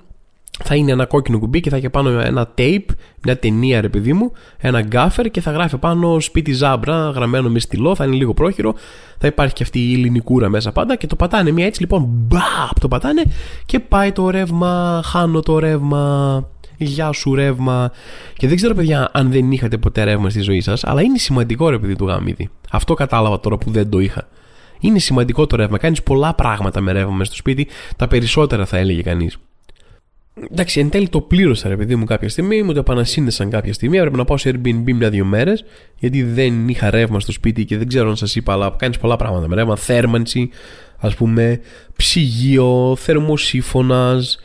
Θα 0.63 0.75
είναι 0.75 0.91
ένα 0.91 1.05
κόκκινο 1.05 1.39
κουμπί 1.39 1.59
και 1.59 1.69
θα 1.69 1.75
έχει 1.75 1.89
πάνω 1.89 2.09
ένα 2.09 2.53
tape, 2.57 2.85
μια 3.23 3.37
ταινία 3.37 3.81
ρε 3.81 3.89
παιδί 3.89 4.13
μου, 4.13 4.31
ένα 4.57 4.81
γκάφερ 4.81 5.29
και 5.29 5.41
θα 5.41 5.51
γράφει 5.51 5.77
πάνω 5.77 6.19
σπίτι 6.19 6.53
ζάμπρα, 6.53 7.09
γραμμένο 7.09 7.49
με 7.49 7.59
στυλό, 7.59 7.95
θα 7.95 8.05
είναι 8.05 8.15
λίγο 8.15 8.33
πρόχειρο. 8.33 8.73
Θα 9.17 9.27
υπάρχει 9.27 9.53
και 9.53 9.63
αυτή 9.63 9.79
η 9.79 9.93
ελληνικούρα 9.93 10.49
μέσα 10.49 10.71
πάντα 10.71 10.95
και 10.95 11.07
το 11.07 11.15
πατάνε 11.15 11.51
μια 11.51 11.65
έτσι 11.65 11.81
λοιπόν, 11.81 12.05
μπαπ, 12.07 12.79
το 12.79 12.87
πατάνε 12.87 13.23
και 13.65 13.79
πάει 13.79 14.11
το 14.11 14.29
ρεύμα, 14.29 15.01
χάνω 15.05 15.39
το 15.39 15.59
ρεύμα. 15.59 16.47
Γεια 16.77 17.11
σου 17.11 17.35
ρεύμα. 17.35 17.91
Και 18.37 18.47
δεν 18.47 18.55
ξέρω, 18.55 18.73
παιδιά, 18.73 19.09
αν 19.13 19.31
δεν 19.31 19.51
είχατε 19.51 19.77
ποτέ 19.77 20.03
ρεύμα 20.03 20.29
στη 20.29 20.41
ζωή 20.41 20.61
σας, 20.61 20.83
αλλά 20.83 21.01
είναι 21.01 21.17
σημαντικό 21.17 21.69
ρε 21.69 21.79
παιδί 21.79 21.95
του 21.95 22.05
γαμίδι. 22.05 22.49
Αυτό 22.71 22.93
κατάλαβα 22.93 23.39
τώρα 23.39 23.57
που 23.57 23.71
δεν 23.71 23.89
το 23.89 23.99
είχα. 23.99 24.27
Είναι 24.79 24.99
σημαντικό 24.99 25.47
το 25.47 25.55
ρεύμα. 25.55 25.77
Κάνεις 25.77 26.03
πολλά 26.03 26.33
πράγματα 26.33 26.81
με 26.81 26.91
ρεύμα 26.91 27.11
μέσα 27.11 27.25
στο 27.25 27.35
σπίτι. 27.35 27.67
Τα 27.95 28.07
περισσότερα 28.07 28.65
θα 28.65 28.77
έλεγε 28.77 29.01
κανείς. 29.01 29.37
Εντάξει, 30.51 30.79
εν 30.79 30.89
τέλει 30.89 31.09
το 31.09 31.21
πλήρωσα 31.21 31.69
ρε 31.69 31.77
παιδί 31.77 31.95
μου 31.95 32.05
κάποια 32.05 32.29
στιγμή, 32.29 32.63
μου 32.63 32.73
το 32.73 32.79
επανασύνδεσαν 32.79 33.49
κάποια 33.49 33.73
στιγμή. 33.73 33.97
Έπρεπε 33.97 34.17
να 34.17 34.25
πάω 34.25 34.37
σε 34.37 34.49
Airbnb 34.49 34.93
μια-δύο 34.93 35.25
μέρες, 35.25 35.65
γιατί 35.99 36.23
δεν 36.23 36.69
είχα 36.69 36.89
ρεύμα 36.89 37.19
στο 37.19 37.31
σπίτι 37.31 37.65
και 37.65 37.77
δεν 37.77 37.87
ξέρω 37.87 38.09
αν 38.09 38.15
σας 38.15 38.35
είπα, 38.35 38.53
αλλά 38.53 38.75
κάνεις 38.77 38.97
πολλά 38.97 39.15
πράγματα 39.15 39.47
με 39.47 39.55
ρεύμα. 39.55 39.75
Θέρμανση, 39.75 40.49
ας 40.97 41.15
πούμε, 41.15 41.59
ψυγείο, 41.95 42.95
θερμοσύφωνας, 42.95 44.39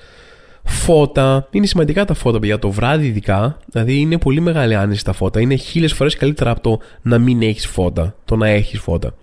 φώτα. 0.64 1.48
Είναι 1.50 1.66
σημαντικά 1.66 2.05
τα 2.05 2.14
φώτα, 2.14 2.38
παιδιά. 2.38 2.59
Το 2.59 2.70
βράδυ, 2.70 3.07
ειδικά, 3.07 3.59
δηλαδή 3.66 3.96
είναι 3.98 4.18
πολύ 4.18 4.40
μεγάλη 4.40 4.74
άνεση 4.74 5.05
τα 5.05 5.12
φώτα. 5.12 5.40
Είναι 5.40 5.55
χίλιες 5.55 5.92
φορές 5.92 6.16
καλύτερα 6.16 6.50
από 6.50 6.61
το 6.61 6.79
να 7.03 7.18
μην 7.18 7.42
έχεις 7.42 7.66
φώτα, 7.66 8.14
το 8.24 8.37
να 8.37 8.48
έχεις 8.48 8.81
φώτα. 8.81 9.14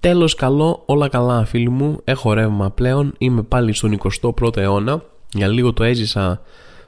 Τέλος, 0.00 0.34
καλό, 0.34 0.82
όλα 0.86 1.08
καλά, 1.08 1.44
φίλοι 1.44 1.68
μου. 1.68 2.00
Έχω 2.04 2.32
ρεύμα 2.32 2.70
πλέον. 2.70 3.14
Είμαι 3.18 3.42
πάλι 3.42 3.72
στον 3.72 3.92
21ο 3.92 4.56
αιώνα. 4.56 5.02
Για 5.32 5.48
λίγο 5.48 5.72
το 5.72 5.84
έζησα 5.84 6.40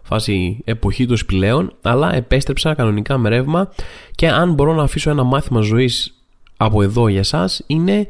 φάση 0.02 0.58
εποχή 0.64 1.06
των 1.06 1.16
σπηλαίων, 1.16 1.72
αλλά 1.82 2.14
επέστρεψα 2.14 2.74
κανονικά 2.74 3.18
με 3.18 3.28
ρεύμα. 3.28 3.72
Και 4.14 4.28
αν 4.28 4.52
μπορώ 4.52 4.74
να 4.74 4.82
αφήσω 4.82 5.10
ένα 5.10 5.22
μάθημα 5.22 5.60
ζωής 5.60 6.14
από 6.56 6.82
εδώ 6.82 7.08
για 7.08 7.18
εσάς, 7.18 7.62
είναι 7.66 8.08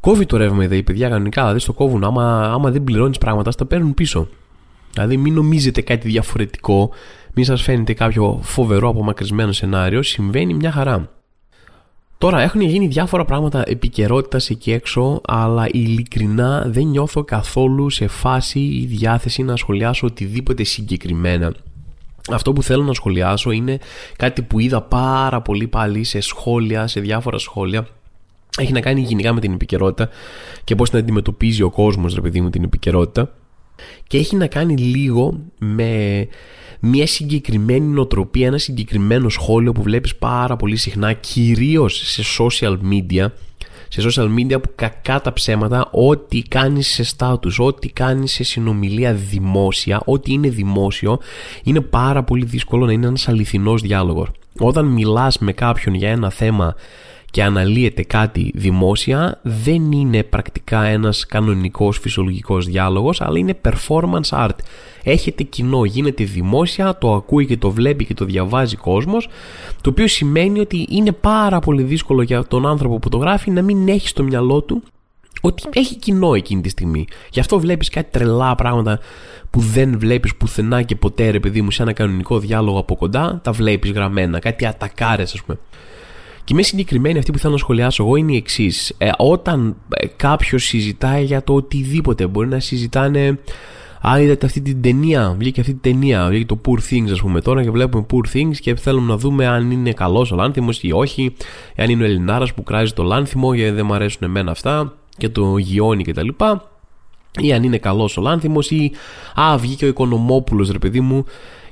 κόβει 0.00 0.26
το 0.26 0.36
ρεύμα 0.36 0.64
η 0.64 0.82
παιδιά 0.82 1.08
κανονικά. 1.08 1.40
Δηλαδή 1.40 1.60
στο 1.60 1.72
κόβουν. 1.72 2.04
Άμα, 2.04 2.52
άμα 2.52 2.70
δεν 2.70 2.84
πληρώνεις 2.84 3.18
πράγματα, 3.18 3.50
στα 3.50 3.66
παίρνουν 3.66 3.94
πίσω. 3.94 4.28
Δηλαδή 4.92 5.16
μην 5.16 5.34
νομίζετε 5.34 5.80
κάτι 5.80 6.08
διαφορετικό, 6.08 6.90
μην 7.34 7.44
σας 7.44 7.62
φαίνεται 7.62 7.92
κάποιο 7.92 8.40
φοβερό 8.42 8.88
απομακρυσμένο 8.88 9.52
σενάριο, 9.52 10.02
συμβαίνει 10.02 10.54
μια 10.54 10.72
χαρά. 10.72 11.17
Τώρα 12.18 12.40
έχουν 12.40 12.60
γίνει 12.60 12.86
διάφορα 12.86 13.24
πράγματα 13.24 13.62
επικαιρότητας 13.66 14.50
εκεί 14.50 14.72
έξω, 14.72 15.20
αλλά 15.24 15.66
ειλικρινά 15.70 16.64
δεν 16.66 16.86
νιώθω 16.86 17.24
καθόλου 17.24 17.90
σε 17.90 18.06
φάση 18.06 18.60
ή 18.60 18.84
διάθεση 18.86 19.42
να 19.42 19.56
σχολιάσω 19.56 20.06
οτιδήποτε 20.06 20.64
συγκεκριμένα. 20.64 21.54
Αυτό 22.30 22.52
που 22.52 22.62
θέλω 22.62 22.82
να 22.82 22.92
σχολιάσω 22.92 23.50
είναι 23.50 23.78
κάτι 24.16 24.42
που 24.42 24.58
είδα 24.58 24.82
πάρα 24.82 25.40
πολύ 25.40 25.66
πάλι 25.66 26.04
σε 26.04 26.20
σχόλια, 26.20 26.86
σε 26.86 27.00
διάφορα 27.00 27.38
σχόλια. 27.38 27.86
Έχει 28.58 28.72
να 28.72 28.80
κάνει 28.80 29.00
γενικά 29.00 29.32
με 29.32 29.40
την 29.40 29.52
επικαιρότητα 29.52 30.08
και 30.64 30.74
πώς 30.74 30.90
την 30.90 30.98
αντιμετωπίζει 30.98 31.62
ο 31.62 31.70
κόσμος, 31.70 32.14
ρε 32.14 32.20
παιδί 32.20 32.40
μου, 32.40 32.50
την 32.50 32.64
επικαιρότητα 32.64 33.32
και 34.06 34.18
έχει 34.18 34.36
να 34.36 34.46
κάνει 34.46 34.76
λίγο 34.76 35.40
με 35.58 36.26
μια 36.80 37.06
συγκεκριμένη 37.06 37.86
νοοτροπία, 37.86 38.46
ένα 38.46 38.58
συγκεκριμένο 38.58 39.28
σχόλιο 39.28 39.72
που 39.72 39.82
βλέπεις 39.82 40.16
πάρα 40.16 40.56
πολύ 40.56 40.76
συχνά 40.76 41.12
κυρίως 41.12 42.02
σε 42.04 42.22
social 42.38 42.78
media 42.92 43.26
σε 43.88 44.02
social 44.04 44.28
media 44.38 44.62
που 44.62 44.70
κακά 44.74 45.20
τα 45.20 45.32
ψέματα 45.32 45.88
ό,τι 45.90 46.42
κάνεις 46.42 46.88
σε 46.88 47.14
status, 47.16 47.56
ό,τι 47.58 47.88
κάνεις 47.88 48.32
σε 48.32 48.44
συνομιλία 48.44 49.14
δημόσια, 49.14 50.02
ό,τι 50.04 50.32
είναι 50.32 50.48
δημόσιο 50.48 51.18
είναι 51.62 51.80
πάρα 51.80 52.22
πολύ 52.22 52.44
δύσκολο 52.44 52.86
να 52.86 52.92
είναι 52.92 53.06
ένας 53.06 53.28
αληθινός 53.28 53.82
διάλογος. 53.82 54.28
Όταν 54.58 54.86
μιλάς 54.86 55.38
με 55.38 55.52
κάποιον 55.52 55.94
για 55.94 56.10
ένα 56.10 56.30
θέμα 56.30 56.74
και 57.30 57.42
αναλύεται 57.42 58.02
κάτι 58.02 58.52
δημόσια 58.54 59.40
δεν 59.42 59.92
είναι 59.92 60.22
πρακτικά 60.22 60.82
ένας 60.82 61.26
κανονικός 61.26 61.98
φυσιολογικός 61.98 62.66
διάλογος 62.66 63.20
αλλά 63.20 63.38
είναι 63.38 63.58
performance 63.64 64.28
art. 64.30 64.56
Έχετε 65.02 65.42
κοινό, 65.42 65.84
γίνεται 65.84 66.24
δημόσια, 66.24 66.98
το 66.98 67.14
ακούει 67.14 67.46
και 67.46 67.56
το 67.56 67.70
βλέπει 67.70 68.04
και 68.04 68.14
το 68.14 68.24
διαβάζει 68.24 68.76
κόσμος 68.76 69.28
το 69.80 69.90
οποίο 69.90 70.06
σημαίνει 70.06 70.60
ότι 70.60 70.86
είναι 70.90 71.12
πάρα 71.12 71.58
πολύ 71.58 71.82
δύσκολο 71.82 72.22
για 72.22 72.44
τον 72.44 72.66
άνθρωπο 72.66 72.98
που 72.98 73.08
το 73.08 73.16
γράφει 73.16 73.50
να 73.50 73.62
μην 73.62 73.88
έχει 73.88 74.08
στο 74.08 74.22
μυαλό 74.22 74.62
του 74.62 74.82
ότι 75.40 75.62
έχει 75.72 75.96
κοινό 75.96 76.34
εκείνη 76.34 76.60
τη 76.60 76.68
στιγμή. 76.68 77.06
Γι' 77.30 77.40
αυτό 77.40 77.60
βλέπεις 77.60 77.88
κάτι 77.88 78.10
τρελά 78.10 78.54
πράγματα 78.54 78.98
που 79.50 79.60
δεν 79.60 79.98
βλέπεις 79.98 80.36
πουθενά 80.36 80.82
και 80.82 80.96
ποτέ 80.96 81.30
ρε 81.30 81.40
παιδί 81.40 81.62
μου 81.62 81.70
σε 81.70 81.82
ένα 81.82 81.92
κανονικό 81.92 82.38
διάλογο 82.38 82.78
από 82.78 82.96
κοντά, 82.96 83.40
τα 83.42 83.52
βλέπεις 83.52 83.90
γραμμένα, 83.90 84.38
κάτι 84.38 84.66
ατακάρες 84.66 85.34
ας 85.34 85.42
πούμε. 85.42 85.58
Και 86.48 86.54
με 86.54 86.62
συγκεκριμένη 86.62 87.18
αυτή 87.18 87.32
που 87.32 87.38
θέλω 87.38 87.52
να 87.52 87.58
σχολιάσω 87.58 88.04
εγώ 88.04 88.16
είναι 88.16 88.32
η 88.32 88.36
εξής. 88.36 88.94
Ε, 88.98 89.10
όταν 89.16 89.76
ε, 89.88 90.06
κάποιος 90.06 90.64
συζητάει 90.64 91.24
για 91.24 91.44
το 91.44 91.54
οτιδήποτε, 91.54 92.26
μπορεί 92.26 92.48
να 92.48 92.60
συζητάνε. 92.60 93.38
Α, 94.08 94.20
είδατε 94.20 94.46
αυτή 94.46 94.60
την 94.60 94.82
ταινία, 94.82 95.34
βγήκε 95.38 95.60
αυτή 95.60 95.72
την 95.72 95.92
ταινία, 95.92 96.28
βγήκε 96.28 96.46
το 96.46 96.60
Poor 96.66 96.92
Things 96.92 97.10
ας 97.12 97.20
πούμε 97.20 97.40
τώρα 97.40 97.62
και 97.62 97.70
βλέπουμε 97.70 98.06
Poor 98.10 98.36
Things 98.36 98.56
και 98.56 98.74
θέλουμε 98.74 99.06
να 99.06 99.16
δούμε 99.16 99.46
αν 99.46 99.70
είναι 99.70 99.92
καλός 99.92 100.32
ο 100.32 100.36
λάνθιμος 100.36 100.82
ή 100.82 100.92
όχι, 100.92 101.34
αν 101.76 101.90
είναι 101.90 102.02
ο 102.02 102.06
Ελληνάρας 102.06 102.54
που 102.54 102.62
κράζει 102.62 102.92
το 102.92 103.02
λάνθιμο 103.02 103.54
γιατί 103.54 103.74
δεν 103.74 103.86
μου 103.86 103.94
αρέσουν 103.94 104.20
εμένα 104.22 104.50
αυτά 104.50 104.94
και 105.16 105.28
το 105.28 105.56
γιώνει 105.56 106.04
κτλ. 106.04 106.28
Ή 107.40 107.52
αν 107.52 107.62
είναι 107.62 107.78
καλός 107.78 108.16
ο 108.16 108.20
λάνθιμος 108.20 108.70
ή 108.70 108.92
α, 109.34 109.58
βγήκε 109.58 109.84
ο 109.84 109.88
Οικονομόπουλος 109.88 110.70
ρε 110.70 110.78
παιδί 110.78 111.00
μου 111.00 111.24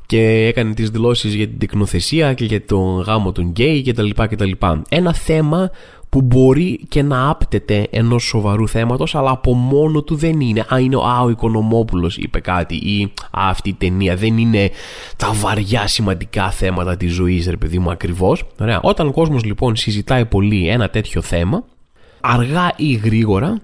και 0.07 0.47
έκανε 0.47 0.75
τις 0.75 0.91
δηλώσεις 0.91 1.35
για 1.35 1.49
την 1.49 1.59
τεκνοθεσία 1.59 2.35
και 2.35 2.45
για 2.45 2.65
τον 2.65 3.01
γάμο 3.01 3.33
των 3.33 3.49
γκέι 3.49 3.83
κτλ. 3.83 4.51
Ένα 4.89 5.15
θέμα 5.15 5.71
που 6.09 6.23
μπορεί 6.23 6.81
και 6.89 7.03
να 7.03 7.29
άπτεται 7.29 7.87
ενός 7.91 8.25
σοβαρού 8.25 8.69
θέματος 8.69 9.15
αλλά 9.15 9.31
από 9.31 9.55
μόνο 9.55 10.03
του 10.03 10.17
δεν 10.17 10.41
είναι 10.41 10.67
α, 10.75 10.81
είναι 10.81 10.97
α, 10.97 11.21
ο 11.21 11.29
Οικονομόπουλος 11.29 12.17
είπε 12.17 12.41
κάτι 12.41 12.75
ή 12.75 13.13
α, 13.31 13.49
αυτή 13.49 13.69
η 13.69 13.75
ταινία 13.75 14.17
δεν 14.17 14.39
είναι 14.39 14.71
τα 15.17 15.33
βαριά 15.33 15.87
σημαντικά 15.87 16.51
θέματα 16.51 16.97
της 16.97 17.13
ζωής 17.13 17.47
ρε 17.47 17.57
παιδί 17.57 17.79
μου 17.79 17.91
ακριβώς 17.91 18.45
Ωραία. 18.61 18.81
όταν 18.83 19.07
ο 19.07 19.13
κόσμος 19.13 19.45
λοιπόν 19.45 19.77
συζητάει 19.77 20.25
πολύ 20.25 20.69
ένα 20.69 20.89
τέτοιο 20.89 21.23
θέμα 21.23 21.65
αργά 22.21 22.73
ή 22.77 22.93
γρήγορα 22.93 23.61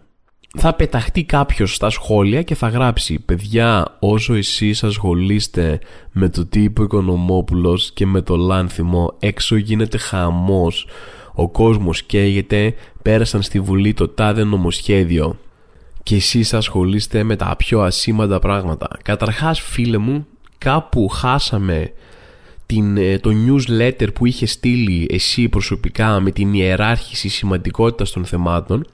θα 0.58 0.74
πεταχτεί 0.74 1.24
κάποιος 1.24 1.74
στα 1.74 1.90
σχόλια 1.90 2.42
και 2.42 2.54
θα 2.54 2.68
γράψει 2.68 3.18
«Παιδιά, 3.18 3.96
όσο 3.98 4.34
εσείς 4.34 4.84
ασχολείστε 4.84 5.78
με 6.12 6.28
το 6.28 6.46
τύπο 6.46 6.82
Οικονομόπουλος 6.82 7.90
και 7.94 8.06
με 8.06 8.20
το 8.20 8.36
λάνθιμο, 8.36 9.16
έξω 9.18 9.56
γίνεται 9.56 9.98
χαμός. 9.98 10.86
Ο 11.34 11.48
κόσμος 11.48 12.02
καίγεται, 12.02 12.74
πέρασαν 13.02 13.42
στη 13.42 13.60
Βουλή 13.60 13.94
το 13.94 14.08
τάδε 14.08 14.44
νομοσχέδιο 14.44 15.38
και 16.02 16.16
εσείς 16.16 16.54
ασχολείστε 16.54 17.22
με 17.22 17.36
τα 17.36 17.54
πιο 17.58 17.80
ασήμαντα 17.80 18.38
πράγματα». 18.38 18.88
Καταρχάς, 19.02 19.60
φίλε 19.60 19.98
μου, 19.98 20.26
κάπου 20.58 21.08
χάσαμε 21.08 21.92
την, 22.66 22.96
ε, 22.96 23.18
το 23.18 23.30
newsletter 23.46 24.14
που 24.14 24.26
είχε 24.26 24.46
στείλει 24.46 25.06
εσύ 25.10 25.48
προσωπικά 25.48 26.20
με 26.20 26.30
την 26.30 26.52
ιεράρχηση 26.54 27.28
σημαντικότητας 27.28 28.10
των 28.10 28.24
θεμάτων 28.24 28.86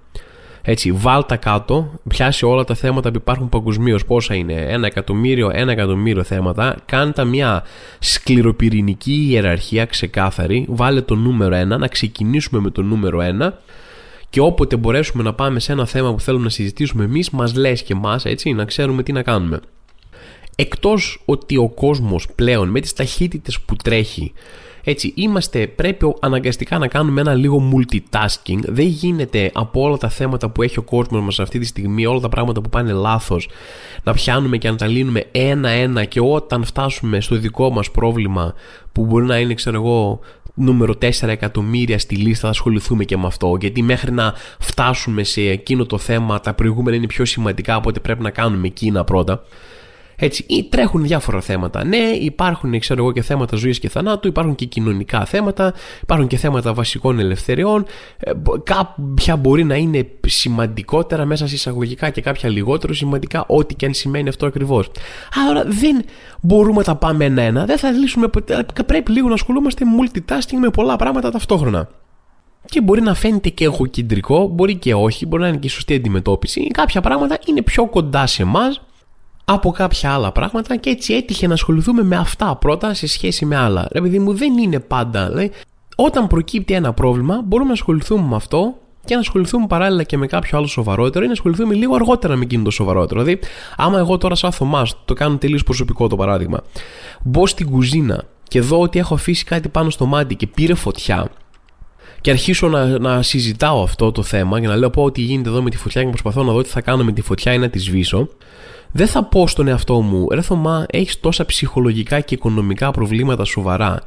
έτσι, 0.63 0.93
βάλτα 0.93 1.37
κάτω, 1.37 2.01
πιάσει 2.09 2.45
όλα 2.45 2.65
τα 2.65 2.75
θέματα 2.75 3.11
που 3.11 3.17
υπάρχουν 3.17 3.49
παγκοσμίως. 3.49 4.05
Πόσα 4.05 4.35
είναι, 4.35 4.53
ένα 4.53 4.87
εκατομμύριο, 4.87 5.51
ένα 5.53 5.73
εκατομμύριο 5.73 6.23
θέματα. 6.23 6.77
Κάντε 6.87 7.25
μια 7.25 7.65
σκληροπυρηνική 7.99 9.27
ιεραρχία 9.31 9.85
ξεκάθαρη. 9.85 10.67
Βάλε 10.69 11.01
το 11.01 11.15
νούμερο 11.15 11.55
ένα, 11.55 11.79
να 11.79 11.89
ξεκινήσουμε 11.89 12.61
με 12.61 12.71
το 12.71 12.83
νούμερο 12.83 13.21
ένα. 13.21 13.59
Και 14.31 14.41
όποτε 14.41 14.77
μπορέσουμε 14.77 15.23
να 15.23 15.35
πάμε 15.35 15.61
σε 15.61 15.73
ένα 15.73 15.87
θέμα 15.87 16.13
που 16.13 16.21
θέλουμε 16.21 16.45
να 16.45 16.51
συζητήσουμε 16.51 17.05
εμείς, 17.05 17.31
μας 17.31 17.55
λες 17.55 17.83
και 17.83 17.93
εμά, 17.93 18.21
έτσι, 18.25 18.53
να 18.53 18.65
ξέρουμε 18.65 19.03
τι 19.03 19.13
να 19.13 19.23
κάνουμε. 19.23 19.61
Εκτός 20.57 21.23
ότι 21.25 21.57
ο 21.57 21.69
κόσμος 21.69 22.27
πλέον 22.35 22.69
με 22.69 22.81
τις 22.81 22.93
ταχύτητες 22.93 23.61
που 23.61 23.77
τρέχει 23.77 24.33
έτσι, 24.91 25.13
είμαστε, 25.17 25.67
πρέπει 25.67 26.15
αναγκαστικά 26.21 26.79
να 26.79 26.89
κάνουμε 26.89 27.21
ένα 27.21 27.35
λίγο 27.35 27.73
multitasking. 27.73 28.59
Δεν 28.61 28.87
γίνεται 28.87 29.51
από 29.55 29.83
όλα 29.83 29.97
τα 29.97 30.09
θέματα 30.09 30.51
που 30.51 30.63
έχει 30.63 30.79
ο 30.79 30.83
κόσμος 30.83 31.23
μας 31.23 31.39
αυτή 31.39 31.59
τη 31.59 31.67
στιγμή, 31.67 32.07
όλα 32.07 32.21
τα 32.21 32.29
πράγματα 32.29 32.61
που 32.61 32.69
πάνε 32.69 32.93
λάθος, 32.93 33.49
να 34.03 34.13
πιάνουμε 34.13 34.57
και 34.57 34.71
να 34.71 34.77
τα 34.77 34.87
λύνουμε 34.87 35.25
ένα-ένα 35.33 36.05
και 36.05 36.21
όταν 36.21 36.65
φτάσουμε 36.65 37.21
στο 37.21 37.37
δικό 37.37 37.71
μας 37.71 37.91
πρόβλημα, 37.91 38.55
που 38.93 39.07
μπορεί 39.07 39.25
να 39.25 39.39
είναι, 39.39 39.55
ξέρω 39.55 39.77
εγώ, 39.77 40.21
νούμερο 40.55 40.95
4 41.01 41.29
εκατομμύρια 41.29 41.99
στη 41.99 42.17
λίστα 42.17 42.45
θα 42.45 42.49
ασχοληθούμε 42.49 43.05
και 43.05 43.17
με 43.17 43.27
αυτό 43.27 43.57
γιατί 43.61 43.83
μέχρι 43.83 44.13
να 44.13 44.35
φτάσουμε 44.59 45.23
σε 45.23 45.41
εκείνο 45.41 45.87
το 45.87 45.99
θέμα 45.99 46.41
τα 46.41 46.55
προηγούμενα 46.55 46.97
είναι 46.97 47.07
πιο 47.07 47.25
σημαντικά 47.25 47.75
από 47.75 47.89
ό,τι 47.89 48.01
πρέπει 48.01 48.23
να 48.23 48.31
κάνουμε 48.31 48.67
εκείνα 48.67 49.05
πρώτα 49.05 49.43
έτσι, 50.21 50.45
ή 50.49 50.65
τρέχουν 50.65 51.03
διάφορα 51.03 51.41
θέματα. 51.41 51.85
Ναι, 51.85 51.97
υπάρχουν 52.21 52.79
ξέρω 52.79 53.03
εγώ, 53.03 53.13
και 53.13 53.23
θέματα 53.23 53.57
ζωής 53.57 53.79
και 53.79 53.89
θανάτου, 53.89 54.29
υπάρχουν 54.29 54.55
και 54.55 54.65
κοινωνικά 54.65 55.25
θέματα, 55.25 55.75
υπάρχουν 56.03 56.27
και 56.27 56.37
θέματα 56.37 56.75
βασικών 56.75 57.19
ελευθεριών. 57.19 57.85
Ε, 58.19 58.33
κάποια 58.63 59.37
μπορεί 59.37 59.65
να 59.65 59.75
είναι 59.75 60.09
σημαντικότερα 60.27 61.25
μέσα 61.25 61.47
σε 61.47 61.55
εισαγωγικά 61.55 62.11
και 62.11 62.21
κάποια 62.21 62.49
λιγότερο 62.49 62.95
σημαντικά, 62.95 63.45
ό,τι 63.47 63.75
και 63.75 63.87
αν 63.87 63.95
σημαίνει 63.95 64.29
αυτό 64.29 64.47
ακριβώς. 64.47 64.91
Άρα 65.51 65.65
δεν 65.67 66.05
μπορούμε 66.41 66.77
να 66.77 66.85
τα 66.85 66.97
πάμε 66.97 67.25
ένα-ένα, 67.25 67.65
δεν 67.65 67.79
θα 67.79 67.91
λύσουμε 67.91 68.29
ποτέ. 68.29 68.67
Πρέπει 68.87 69.13
λίγο 69.13 69.29
να 69.29 69.35
ασχολούμαστε 69.35 69.85
multitasking 70.01 70.59
με 70.61 70.71
πολλά 70.71 70.97
πράγματα 70.97 71.31
ταυτόχρονα. 71.31 71.89
Και 72.65 72.81
μπορεί 72.81 73.01
να 73.01 73.15
φαίνεται 73.15 73.49
και 73.49 73.65
εγωκεντρικό, 73.65 74.49
μπορεί 74.49 74.77
και 74.77 74.95
όχι, 74.95 75.27
μπορεί 75.27 75.43
να 75.43 75.49
είναι 75.49 75.57
και 75.57 75.67
η 75.67 75.71
σωστή 75.71 75.95
αντιμετώπιση. 75.95 76.67
Κάποια 76.67 77.01
πράγματα 77.01 77.39
είναι 77.47 77.63
πιο 77.63 77.87
κοντά 77.87 78.27
σε 78.27 78.43
εμάς, 78.43 78.83
από 79.51 79.71
κάποια 79.71 80.13
άλλα 80.13 80.33
πράγματα 80.33 80.77
και 80.77 80.91
έτσι 80.91 81.15
έτυχε 81.15 81.47
να 81.47 81.55
ασχοληθούμε 81.55 82.03
με 82.03 82.17
αυτά 82.17 82.57
πρώτα 82.57 82.95
σε 82.95 83.07
σχέση 83.07 83.45
με 83.45 83.57
άλλα. 83.57 83.89
Ρε 83.93 84.01
παιδί 84.01 84.19
μου 84.19 84.35
δεν 84.35 84.59
είναι 84.59 84.81
πάντα. 84.81 85.31
Λέει, 85.31 85.53
όταν 85.97 86.27
προκύπτει 86.27 86.75
ένα 86.75 86.93
πρόβλημα 86.93 87.43
μπορούμε 87.45 87.69
να 87.69 87.75
ασχοληθούμε 87.75 88.29
με 88.29 88.37
αυτό 88.37 88.75
και 89.05 89.15
να 89.15 89.21
ασχοληθούμε 89.21 89.67
παράλληλα 89.67 90.03
και 90.03 90.17
με 90.17 90.27
κάποιο 90.27 90.59
άλλο 90.59 90.67
σοβαρότερο 90.67 91.25
ή 91.25 91.27
να 91.27 91.33
ασχοληθούμε 91.33 91.75
λίγο 91.75 91.95
αργότερα 91.95 92.37
με 92.37 92.45
εκείνο 92.45 92.63
το 92.65 92.71
σοβαρότερο. 92.71 93.23
Δηλαδή, 93.23 93.41
άμα 93.77 93.99
εγώ 93.99 94.19
τώρα 94.19 94.35
σαν 94.35 94.53
Θωμάς, 94.53 94.97
το 95.05 95.15
κάνω 95.15 95.37
τελείως 95.37 95.63
προσωπικό 95.63 96.09
το 96.09 96.17
παράδειγμα, 96.17 96.61
μπω 97.23 97.47
στην 97.47 97.71
κουζίνα 97.71 98.25
και 98.49 98.61
δω 98.61 98.81
ότι 98.81 98.99
έχω 98.99 99.15
αφήσει 99.15 99.45
κάτι 99.45 99.69
πάνω 99.69 99.91
στο 99.91 100.07
μάτι 100.07 100.35
και 100.35 100.47
πήρε 100.47 100.75
φωτιά, 100.75 101.31
και 102.21 102.31
αρχίσω 102.31 102.69
να, 102.69 102.99
να 102.99 103.23
συζητάω 103.23 103.83
αυτό 103.83 104.13
το 104.13 104.23
θέμα 104.23 104.61
και 104.61 104.67
να 104.67 104.77
λέω 104.77 104.91
πω 104.91 105.03
ότι 105.03 105.21
γίνεται 105.21 105.49
εδώ 105.49 105.63
με 105.63 105.71
τη 105.71 105.77
φωτιά 105.77 106.03
και 106.03 106.09
προσπαθώ 106.09 106.43
να 106.43 106.53
δω 106.53 106.63
τι 106.63 106.69
θα 106.69 106.81
κάνω 106.81 107.05
με 107.05 107.13
τη 107.13 107.23
φωτιά 107.23 107.53
ή 107.53 107.59
να 107.59 107.69
τη 107.69 107.79
σβήσω, 107.79 108.29
δεν 108.93 109.07
θα 109.07 109.25
πω 109.25 109.47
στον 109.47 109.69
εαυτό 109.69 110.01
μου, 110.01 110.27
ρε 110.31 110.43
Θωμά, 110.43 110.87
έχεις 110.91 111.21
τόσα 111.21 111.47
ψυχολογικά 111.47 112.21
και 112.21 112.35
οικονομικά 112.35 112.91
προβλήματα 112.91 113.45
σοβαρά. 113.45 114.03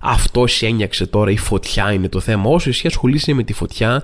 Αυτό 0.00 0.46
σε 0.46 0.66
ένιαξε 0.66 1.06
τώρα, 1.06 1.30
η 1.30 1.36
φωτιά 1.36 1.92
είναι 1.92 2.08
το 2.08 2.20
θέμα. 2.20 2.50
Όσο 2.50 2.68
εσύ 2.68 2.86
ασχολείσαι 2.86 3.32
με 3.32 3.42
τη 3.42 3.52
φωτιά, 3.52 4.02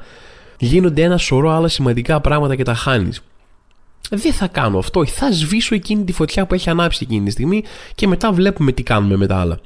γίνονται 0.59 1.03
ένα 1.03 1.17
σωρό 1.17 1.51
άλλα 1.51 1.69
σημαντικά 1.69 2.21
πράγματα 2.21 2.57
και 2.57 2.63
τα 2.63 2.75
χάνεις. 2.75 3.23
Δεν 4.11 4.33
θα 4.33 4.47
κάνω 4.47 4.79
αυτό. 4.79 5.07
Θα 5.07 5.33
σβήσω 5.33 5.75
εκείνη 5.75 6.05
τη 6.05 6.13
φωτιά 6.13 6.47
που 6.47 6.55
έχει 6.55 6.71
ανάψει 6.71 7.01
εκείνη 7.03 7.25
τη 7.25 7.31
στιγμή 7.31 7.63
και 7.95 8.07
μετά 8.07 8.33
βλέπουμε 8.33 8.73
τι 8.73 8.83
κάνουμε 8.83 9.17
με 9.17 9.27
τα 9.27 9.41
άλλα. 9.41 9.59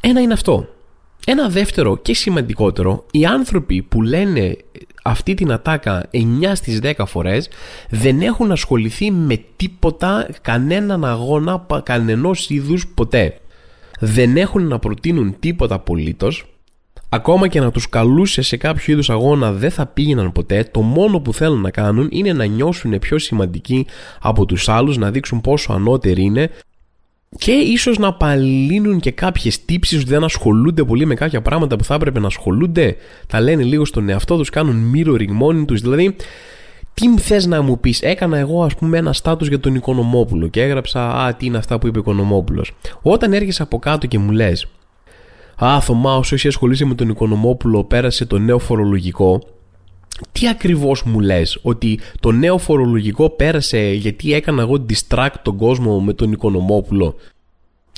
Ένα 0.00 0.20
είναι 0.20 0.32
αυτό. 0.32 0.68
Ένα 1.26 1.48
δεύτερο 1.48 1.96
και 1.96 2.14
σημαντικότερο, 2.14 3.04
οι 3.10 3.26
άνθρωποι 3.26 3.82
που 3.82 4.02
λένε 4.02 4.56
αυτή 5.02 5.34
την 5.34 5.52
ατάκα 5.52 6.08
9 6.10 6.18
στις 6.54 6.80
10 6.82 6.92
φορές 7.06 7.48
δεν 7.90 8.20
έχουν 8.20 8.52
ασχοληθεί 8.52 9.10
με 9.10 9.44
τίποτα, 9.56 10.28
κανέναν 10.42 11.04
αγώνα, 11.04 11.66
κανενός 11.82 12.50
είδους 12.50 12.86
ποτέ. 12.94 13.40
Δεν 14.00 14.36
έχουν 14.36 14.66
να 14.66 14.78
προτείνουν 14.78 15.36
τίποτα 15.38 15.74
απολύτως, 15.74 16.46
Ακόμα 17.10 17.48
και 17.48 17.60
να 17.60 17.70
τους 17.70 17.88
καλούσε 17.88 18.42
σε 18.42 18.56
κάποιο 18.56 18.92
είδους 18.92 19.10
αγώνα 19.10 19.52
δεν 19.52 19.70
θα 19.70 19.86
πήγαιναν 19.86 20.32
ποτέ, 20.32 20.68
το 20.70 20.80
μόνο 20.80 21.20
που 21.20 21.32
θέλουν 21.32 21.60
να 21.60 21.70
κάνουν 21.70 22.08
είναι 22.10 22.32
να 22.32 22.44
νιώσουν 22.44 22.98
πιο 22.98 23.18
σημαντικοί 23.18 23.86
από 24.20 24.46
τους 24.46 24.68
άλλους, 24.68 24.96
να 24.96 25.10
δείξουν 25.10 25.40
πόσο 25.40 25.72
ανώτεροι 25.72 26.22
είναι 26.22 26.50
και 27.36 27.52
ίσως 27.52 27.98
να 27.98 28.08
απαλύνουν 28.08 29.00
και 29.00 29.10
κάποιες 29.10 29.64
τύψεις 29.64 30.00
ότι 30.00 30.08
δεν 30.08 30.24
ασχολούνται 30.24 30.84
πολύ 30.84 31.06
με 31.06 31.14
κάποια 31.14 31.42
πράγματα 31.42 31.76
που 31.76 31.84
θα 31.84 31.94
έπρεπε 31.94 32.20
να 32.20 32.26
ασχολούνται. 32.26 32.96
Τα 33.26 33.40
λένε 33.40 33.62
λίγο 33.62 33.84
στον 33.84 34.08
εαυτό 34.08 34.36
τους 34.36 34.50
κάνουν 34.50 34.92
mirroring 34.94 35.30
μόνοι 35.30 35.64
τους. 35.64 35.80
Δηλαδή 35.80 36.16
τι 36.94 37.18
θες 37.18 37.46
να 37.46 37.62
μου 37.62 37.80
πεις; 37.80 38.02
Έκανα 38.02 38.38
εγώ 38.38 38.64
ας 38.64 38.74
πούμε 38.74 38.98
ένα 38.98 39.12
στάτους 39.12 39.48
για 39.48 39.60
τον 39.60 39.74
Οικονομόπουλο 39.74 40.48
και 40.48 40.62
έγραψα 40.62 41.10
α 41.10 41.34
τι 41.34 41.46
είναι 41.46 41.58
αυτά 41.58 41.78
που 41.78 41.86
είπε 41.86 41.98
ο 41.98 42.00
Οικονομόπουλος 42.00 42.72
όταν 43.02 43.32
έρχεσαι 43.32 43.62
από 43.62 43.78
κάτω 43.78 44.06
και 44.06 44.18
μου 44.18 44.30
λες 44.30 44.66
Α, 45.64 45.80
Θωμά, 45.80 46.16
όσο 46.16 46.34
εσύ 46.34 46.48
ασχολείσαι 46.48 46.84
με 46.84 46.94
τον 46.94 47.08
Οικονομόπουλο, 47.08 47.84
πέρασε 47.84 48.26
το 48.26 48.38
νέο 48.38 48.58
φορολογικό 48.58 49.42
τι 50.32 50.48
ακριβώς 50.48 51.02
μου 51.02 51.20
λες 51.20 51.58
ότι 51.62 51.98
το 52.20 52.32
νέο 52.32 52.58
φορολογικό 52.58 53.30
πέρασε 53.30 53.90
γιατί 53.92 54.32
έκανα 54.32 54.62
εγώ 54.62 54.86
distract 54.88 55.34
τον 55.42 55.56
κόσμο 55.56 56.00
με 56.00 56.12
τον 56.12 56.32
Οικονομόπουλο; 56.32 57.14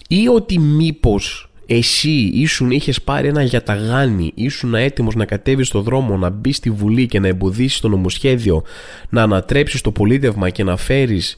Ή 0.08 0.28
ότι 0.28 0.58
μήπως 0.58 1.50
εσύ 1.66 2.10
ήσουν, 2.34 2.70
είχες 2.70 3.02
πάρει 3.02 3.28
ένα 3.28 3.42
γιαταγάνι, 3.42 4.32
ήσουν 4.34 4.74
έτοιμος 4.74 5.14
να 5.14 5.24
κατέβεις 5.24 5.66
στο 5.66 5.80
δρόμο, 5.80 6.16
να 6.16 6.30
μπεις 6.30 6.56
στη 6.56 6.70
Βουλή 6.70 7.06
και 7.06 7.20
να 7.20 7.28
εμποδίσεις 7.28 7.80
το 7.80 7.88
νομοσχέδιο, 7.88 8.62
να 9.08 9.22
ανατρέψεις 9.22 9.80
το 9.80 9.90
πολίτευμα 9.90 10.50
και 10.50 10.64
να 10.64 10.76
φέρεις 10.76 11.36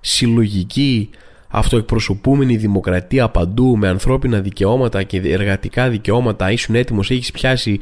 συλλογική 0.00 1.10
αυτοεκπροσωπούμενη 1.48 2.56
δημοκρατία 2.56 3.28
παντού 3.28 3.76
με 3.76 3.88
ανθρώπινα 3.88 4.40
δικαιώματα 4.40 5.02
και 5.02 5.20
εργατικά 5.24 5.88
δικαιώματα, 5.88 6.50
ήσουν 6.50 6.74
έτοιμος, 6.74 7.10
έχεις 7.10 7.30
πιάσει 7.30 7.78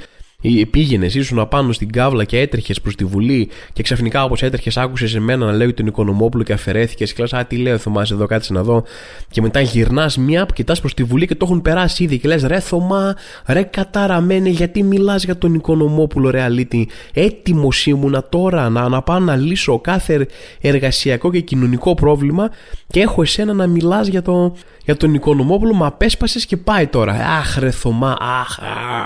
Πήγαινες, 0.71 1.15
ήσουν 1.15 1.39
απάνω 1.39 1.73
στην 1.73 1.93
κάβλα 1.93 2.25
και 2.25 2.39
έτρεχες 2.39 2.81
προς 2.81 2.95
τη 2.95 3.05
Βουλή 3.05 3.49
και 3.73 3.83
ξαφνικά 3.83 4.25
όπως 4.25 4.43
έτρεχες, 4.43 4.77
άκουσες 4.77 5.15
εμένα 5.15 5.47
να 5.47 5.53
λέει 5.53 5.73
τον 5.73 5.87
Οικονομόπουλο 5.87 6.43
και 6.43 6.53
αφαιρέθηκες. 6.53 7.13
Και 7.13 7.23
λες, 7.23 7.33
Α, 7.33 7.45
τι 7.45 7.57
λέω, 7.57 7.79
Θωμάς, 7.79 8.11
εδώ 8.11 8.27
κάτσε 8.27 8.53
να 8.53 8.63
δω. 8.63 8.85
Και 9.31 9.41
μετά 9.41 9.61
γυρνάς 9.61 10.17
μία 10.17 10.47
που 10.47 10.53
κοιτάς 10.53 10.81
προς 10.81 10.95
τη 10.95 11.05
Βουλή 11.05 11.27
και 11.27 11.35
το 11.35 11.45
έχουν 11.49 11.63
περάσει 11.63 12.05
ήδη. 12.05 12.19
Και 12.19 12.29
λες, 12.29 12.43
Ρε 12.43 12.61
Θωμά, 12.61 13.17
ρε 13.47 13.63
καταραμένε, 13.63 14.49
γιατί 14.49 14.83
μιλάς 14.83 15.25
για 15.25 15.39
τον 15.39 15.55
Οικονομόπουλο, 15.55 16.31
ρε 16.31 16.43
αλήτη. 16.43 16.89
Έτοιμος 17.13 17.87
ήμουνα 17.87 18.25
τώρα 18.29 18.69
να, 18.69 18.89
να 18.89 19.03
πάω 19.03 19.19
να 19.19 19.37
λύσω 19.37 19.79
κάθε 19.79 20.27
εργασιακό 20.61 21.31
και 21.31 21.41
κοινωνικό 21.41 21.95
πρόβλημα 21.95 22.51
και 22.87 23.01
έχω 23.01 23.23
εσένα 23.23 23.53
να 23.53 23.67
μιλάς 23.67 24.09
για, 24.09 24.23
το, 24.23 24.57
για 24.85 24.97
τον 24.97 25.15
Οικονομόπουλο. 25.15 25.75
Μα 25.75 25.87
απέσπασες 25.87 26.47
και 26.47 26.57
πάει 26.57 26.87
τώρα. 26.87 27.13
Αχ, 27.13 27.59
ρε 27.59 27.71
Θωμά, 27.71 28.17
αχ, 28.21 28.59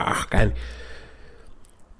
αχ, 0.09 0.29
κάνει 0.29 0.53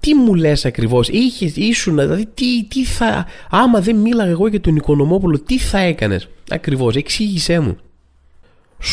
τι 0.03 0.15
μου 0.15 0.35
λες 0.35 0.65
ακριβώς, 0.65 1.09
είχες, 1.09 1.55
ήσουν, 1.55 1.95
δηλαδή 1.95 2.27
τι, 2.33 2.63
τι 2.67 2.85
θα, 2.85 3.25
άμα 3.49 3.79
δεν 3.79 3.95
μίλαγα 3.95 4.29
εγώ 4.29 4.47
για 4.47 4.61
τον 4.61 4.75
Οικονομόπουλο, 4.75 5.39
τι 5.39 5.57
θα 5.57 5.79
έκανες, 5.79 6.27
ακριβώς, 6.49 6.95
εξήγησέ 6.95 7.59
μου. 7.59 7.77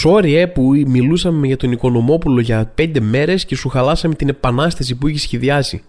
Sorry, 0.04 0.32
ε, 0.34 0.46
που 0.46 0.62
μιλούσαμε 0.86 1.46
για 1.46 1.56
τον 1.56 1.72
Οικονομόπουλο 1.72 2.40
για 2.40 2.72
πέντε 2.74 3.00
μέρες 3.00 3.44
και 3.44 3.56
σου 3.56 3.68
χαλάσαμε 3.68 4.14
την 4.14 4.28
επανάσταση 4.28 4.94
που 4.94 5.08
είχες 5.08 5.22
σχεδιάσει. 5.22 5.82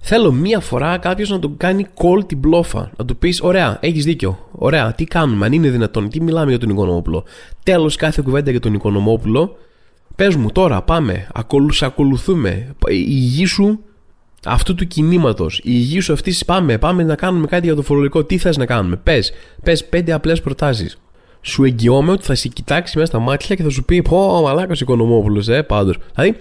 Θέλω 0.00 0.32
μία 0.32 0.60
φορά 0.60 0.98
κάποιος 0.98 1.30
να 1.30 1.38
τον 1.38 1.56
κάνει 1.56 1.86
call 1.94 2.26
την 2.26 2.38
μπλόφα. 2.38 2.90
Να 2.96 3.04
του 3.04 3.16
πεις: 3.16 3.40
Ωραία, 3.40 3.78
έχεις 3.80 4.04
δίκιο. 4.04 4.48
Ωραία, 4.52 4.92
τι 4.92 5.04
κάνουμε, 5.04 5.46
αν 5.46 5.52
είναι 5.52 5.68
δυνατόν, 5.68 6.08
τι 6.08 6.22
μιλάμε 6.22 6.50
για 6.50 6.58
τον 6.58 6.68
Οικονομόπουλο. 6.68 7.24
Τέλος 7.62 7.96
κάθε 7.96 8.22
κουβέντα 8.24 8.50
για 8.50 8.60
τον 8.60 8.74
Οικονομόπουλο. 8.74 9.56
Πες 10.16 10.36
μου 10.36 10.50
τώρα, 10.52 10.82
πάμε. 10.82 11.26
Ακολου, 11.34 11.70
ακολουθούμε. 11.80 12.74
Η 12.88 13.02
γη 13.02 13.46
σου 13.46 13.80
αυτού 14.44 14.74
του 14.74 14.86
κινήματος, 14.86 15.58
η 15.58 15.62
υγεία 15.64 16.02
σου 16.02 16.12
αυτή, 16.12 16.34
πάμε, 16.46 16.78
πάμε 16.78 17.02
να 17.02 17.14
κάνουμε 17.14 17.46
κάτι 17.46 17.66
για 17.66 17.74
το 17.74 17.82
φορολογικό. 17.82 18.24
Τι 18.24 18.38
θες 18.38 18.56
να 18.56 18.66
κάνουμε, 18.66 18.96
πες. 18.96 19.32
Πες 19.62 19.84
πέντε 19.84 20.12
απλές 20.12 20.40
προτάσεις. 20.40 20.98
Σου 21.40 21.64
εγγυώμαι 21.64 22.10
ότι 22.10 22.24
θα 22.24 22.34
σε 22.34 22.48
κοιτάξει 22.48 22.98
μέσα 22.98 23.10
στα 23.10 23.18
μάτια 23.18 23.54
και 23.54 23.62
θα 23.62 23.70
σου 23.70 23.84
πει: 23.84 24.02
Πω, 24.02 24.40
μαλάκας 24.42 24.80
Οικονομόπουλος, 24.80 25.48
ε, 25.48 25.62
πάντως. 25.62 25.96
Δηλαδή, 26.14 26.36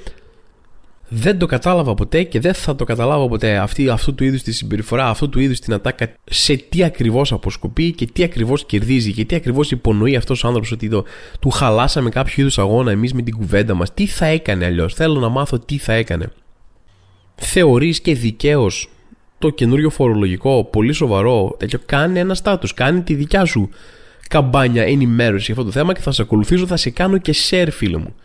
δεν 1.15 1.37
το 1.37 1.45
κατάλαβα 1.45 1.93
ποτέ 1.93 2.23
και 2.23 2.39
δεν 2.39 2.53
θα 2.53 2.75
το 2.75 2.83
καταλάβω 2.83 3.27
ποτέ 3.27 3.57
αυτή, 3.57 3.89
αυτού 3.89 4.15
του 4.15 4.23
είδους 4.23 4.41
τη 4.41 4.51
συμπεριφορά, 4.51 5.07
αυτού 5.07 5.29
του 5.29 5.39
είδους 5.39 5.59
την 5.59 5.73
ατάκα, 5.73 6.13
σε 6.23 6.55
τι 6.55 6.83
ακριβώς 6.83 7.31
αποσκοπεί 7.31 7.91
και 7.91 8.05
τι 8.05 8.23
ακριβώς 8.23 8.65
κερδίζει 8.65 9.13
και 9.13 9.25
τι 9.25 9.35
ακριβώς 9.35 9.71
υπονοεί 9.71 10.15
αυτός 10.15 10.43
ο 10.43 10.47
άνθρωπος 10.47 10.71
ότι 10.71 10.89
το, 10.89 11.05
του 11.39 11.49
χαλάσαμε 11.49 12.09
κάποιο 12.09 12.33
είδους 12.37 12.59
αγώνα 12.59 12.91
εμείς 12.91 13.13
με 13.13 13.21
την 13.21 13.35
κουβέντα 13.37 13.73
μας. 13.73 13.93
Τι 13.93 14.05
θα 14.05 14.25
έκανε 14.25 14.65
αλλιώς; 14.65 14.93
Θέλω 14.93 15.19
να 15.19 15.29
μάθω 15.29 15.59
τι 15.59 15.77
θα 15.77 15.93
έκανε. 15.93 16.31
Θεωρείς 17.43 18.01
και 18.01 18.15
δικαίως 18.15 18.89
το 19.39 19.49
καινούριο 19.49 19.89
φορολογικό 19.89 20.63
πολύ 20.63 20.93
σοβαρό 20.93 21.55
τέτοιο. 21.59 21.79
Κάνει 21.85 22.19
ένα 22.19 22.35
στάτους. 22.35 22.73
Κάνει 22.73 23.01
τη 23.01 23.13
δικιά 23.13 23.45
σου 23.45 23.69
καμπάνια 24.29 24.83
ενημέρωση 24.83 25.43
για 25.45 25.53
αυτό 25.53 25.65
το 25.65 25.71
θέμα 25.71 25.93
και 25.93 26.01
θα 26.01 26.11
σε 26.11 26.21
ακολουθήσω, 26.21 26.67
θα 26.67 26.77
σε 26.77 26.89
κάνω 26.89 27.17
και 27.17 27.33
share, 27.49 27.67
φίλο 27.71 27.99
μου 27.99 28.15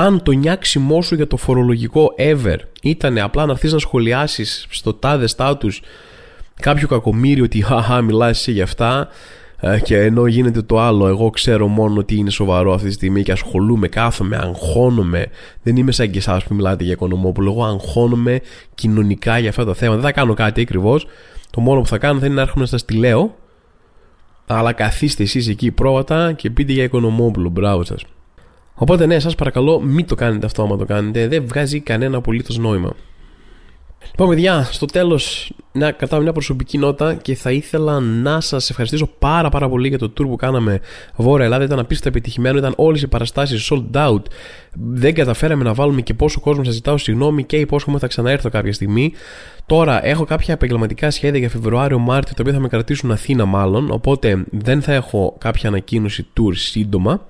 αν 0.00 0.22
το 0.22 0.32
νιάξιμό 0.32 1.02
σου 1.02 1.14
για 1.14 1.26
το 1.26 1.36
φορολογικό 1.36 2.14
ever 2.18 2.56
ήταν 2.82 3.18
απλά 3.18 3.46
να 3.46 3.52
έρθει 3.52 3.68
να 3.68 3.78
σχολιάσεις 3.78 4.66
στο 4.70 4.94
τάδε 4.94 5.28
status 5.36 5.78
κάποιο 6.60 6.88
κακομίρι 6.88 7.40
ότι 7.40 7.62
χαχά 7.62 8.00
μιλάς 8.00 8.38
εσύ 8.38 8.52
για 8.52 8.62
αυτά 8.62 9.00
ε, 9.00 9.08
και 9.82 10.00
ενώ 10.00 10.26
γίνεται 10.26 10.62
το 10.62 10.80
άλλο 10.80 11.06
εγώ 11.06 11.30
ξέρω 11.30 11.66
μόνο 11.66 11.98
ότι 11.98 12.16
είναι 12.16 12.30
σοβαρό 12.30 12.74
αυτή 12.74 12.86
τη 12.86 12.92
στιγμή 12.92 13.22
και 13.22 13.32
ασχολούμαι, 13.32 13.88
κάθομαι, 13.88 14.36
αγχώνομαι 14.36 15.26
δεν 15.62 15.76
είμαι 15.76 15.92
σαν 15.92 16.10
και 16.10 16.18
εσάς 16.18 16.44
που 16.44 16.54
μιλάτε 16.54 16.84
για 16.84 16.92
οικονομόπουλο 16.92 17.50
εγώ 17.50 17.64
αγχώνομαι 17.64 18.40
κοινωνικά 18.74 19.38
για 19.38 19.48
αυτά 19.48 19.64
τα 19.64 19.74
θέματα 19.74 20.00
δεν 20.00 20.06
θα 20.06 20.12
κάνω 20.20 20.34
κάτι 20.34 20.60
ακριβώς. 20.60 21.06
το 21.50 21.60
μόνο 21.60 21.80
που 21.80 21.86
θα 21.86 21.98
κάνω 21.98 22.20
θα 22.20 22.26
είναι 22.26 22.34
να 22.34 22.40
έρχομαι 22.40 22.62
να 22.62 22.68
σας 22.68 22.84
τη 22.84 22.94
λέω 22.94 23.36
αλλά 24.46 24.72
καθίστε 24.72 25.22
εσείς 25.22 25.48
εκεί 25.48 25.70
πρόβατα 25.70 26.32
και 26.32 26.50
πείτε 26.50 26.72
για 26.72 26.84
οικονομόπουλο 26.84 27.48
μπράβο 27.48 27.84
σας 27.84 28.04
Οπότε 28.80 29.06
ναι, 29.06 29.18
σας 29.18 29.34
παρακαλώ 29.34 29.80
μην 29.80 30.06
το 30.06 30.14
κάνετε 30.14 30.46
αυτό 30.46 30.62
άμα 30.62 30.76
το 30.76 30.84
κάνετε. 30.84 31.28
Δεν 31.28 31.46
βγάζει 31.46 31.80
κανένα 31.80 32.16
απολύτως 32.16 32.58
νόημα. 32.58 32.92
Λοιπόν, 34.10 34.28
παιδιά, 34.28 34.68
στο 34.70 34.86
τέλος 34.86 35.52
να 35.72 35.90
κρατάω 35.90 36.20
μια 36.20 36.32
προσωπική 36.32 36.78
νότα 36.78 37.14
και 37.14 37.34
θα 37.34 37.50
ήθελα 37.50 38.00
να 38.00 38.40
σας 38.40 38.70
ευχαριστήσω 38.70 39.06
πάρα 39.18 39.48
πάρα 39.48 39.68
πολύ 39.68 39.88
για 39.88 39.98
το 39.98 40.12
tour 40.18 40.26
που 40.26 40.36
κάναμε 40.36 40.80
Βόρεια 41.16 41.44
Ελλάδα. 41.44 41.64
Ήταν 41.64 41.78
απίστευτα 41.78 42.08
επιτυχημένο, 42.08 42.58
ήταν 42.58 42.72
όλες 42.76 43.02
οι 43.02 43.06
παραστάσεις 43.06 43.70
sold 43.72 44.08
out. 44.08 44.22
Δεν 44.72 45.14
καταφέραμε 45.14 45.64
να 45.64 45.74
βάλουμε 45.74 46.00
και 46.00 46.14
πόσο 46.14 46.40
κόσμο 46.40 46.64
σας 46.64 46.74
ζητάω 46.74 46.98
συγγνώμη 46.98 47.44
και 47.44 47.56
υπόσχομαι 47.56 47.98
θα 47.98 48.06
ξαναέρθω 48.06 48.48
κάποια 48.48 48.72
στιγμή. 48.72 49.12
Τώρα 49.66 50.06
έχω 50.06 50.24
κάποια 50.24 50.54
επαγγελματικά 50.54 51.10
σχέδια 51.10 51.38
για 51.38 51.48
Φεβρουάριο-Μάρτιο 51.48 52.34
τα 52.34 52.40
οποία 52.40 52.52
θα 52.52 52.60
με 52.60 52.68
κρατήσουν 52.68 53.10
Αθήνα 53.10 53.44
μάλλον. 53.44 53.90
Οπότε 53.90 54.44
δεν 54.50 54.82
θα 54.82 54.92
έχω 54.92 55.36
κάποια 55.38 55.68
ανακοίνωση 55.68 56.26
tour 56.40 56.52
σύντομα. 56.54 57.26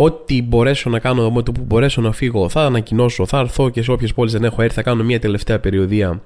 Ό,τι 0.00 0.42
μπορέσω 0.42 0.90
να 0.90 0.98
κάνω, 0.98 1.30
με 1.30 1.42
το 1.42 1.52
που 1.52 1.62
μπορέσω 1.62 2.00
να 2.00 2.12
φύγω, 2.12 2.48
θα 2.48 2.64
ανακοινώσω, 2.64 3.26
θα 3.26 3.38
έρθω 3.38 3.70
και 3.70 3.82
σε 3.82 3.90
όποιες 3.90 4.14
πόλεις 4.14 4.32
δεν 4.32 4.44
έχω 4.44 4.62
έρθει, 4.62 4.74
θα 4.74 4.82
κάνω 4.82 5.04
μια 5.04 5.20
τελευταία 5.20 5.58
περιοδία, 5.58 6.22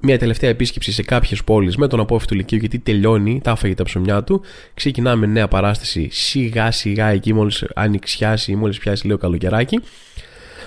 μια 0.00 0.18
τελευταία 0.18 0.50
επίσκεψη 0.50 0.92
σε 0.92 1.02
κάποιες 1.02 1.44
πόλεις 1.44 1.76
με 1.76 1.86
τον 1.86 2.00
απόφυτο 2.00 2.34
Λυκείου, 2.34 2.58
γιατί 2.58 2.78
τελειώνει, 2.78 3.40
τα 3.44 3.50
έφαγε 3.50 3.74
τα 3.74 3.84
ψωμιά 3.84 4.24
του. 4.24 4.40
Ξεκινάμε 4.74 5.26
νέα 5.26 5.48
παράσταση 5.48 6.08
σιγά 6.10 6.70
σιγά 6.70 7.06
εκεί, 7.08 7.34
μόλις 7.34 7.64
ανοιξιάσει, 7.74 8.56
μόλις 8.56 8.78
πιάσει 8.78 9.06
λίγο 9.06 9.18
καλοκαιράκι. 9.18 9.80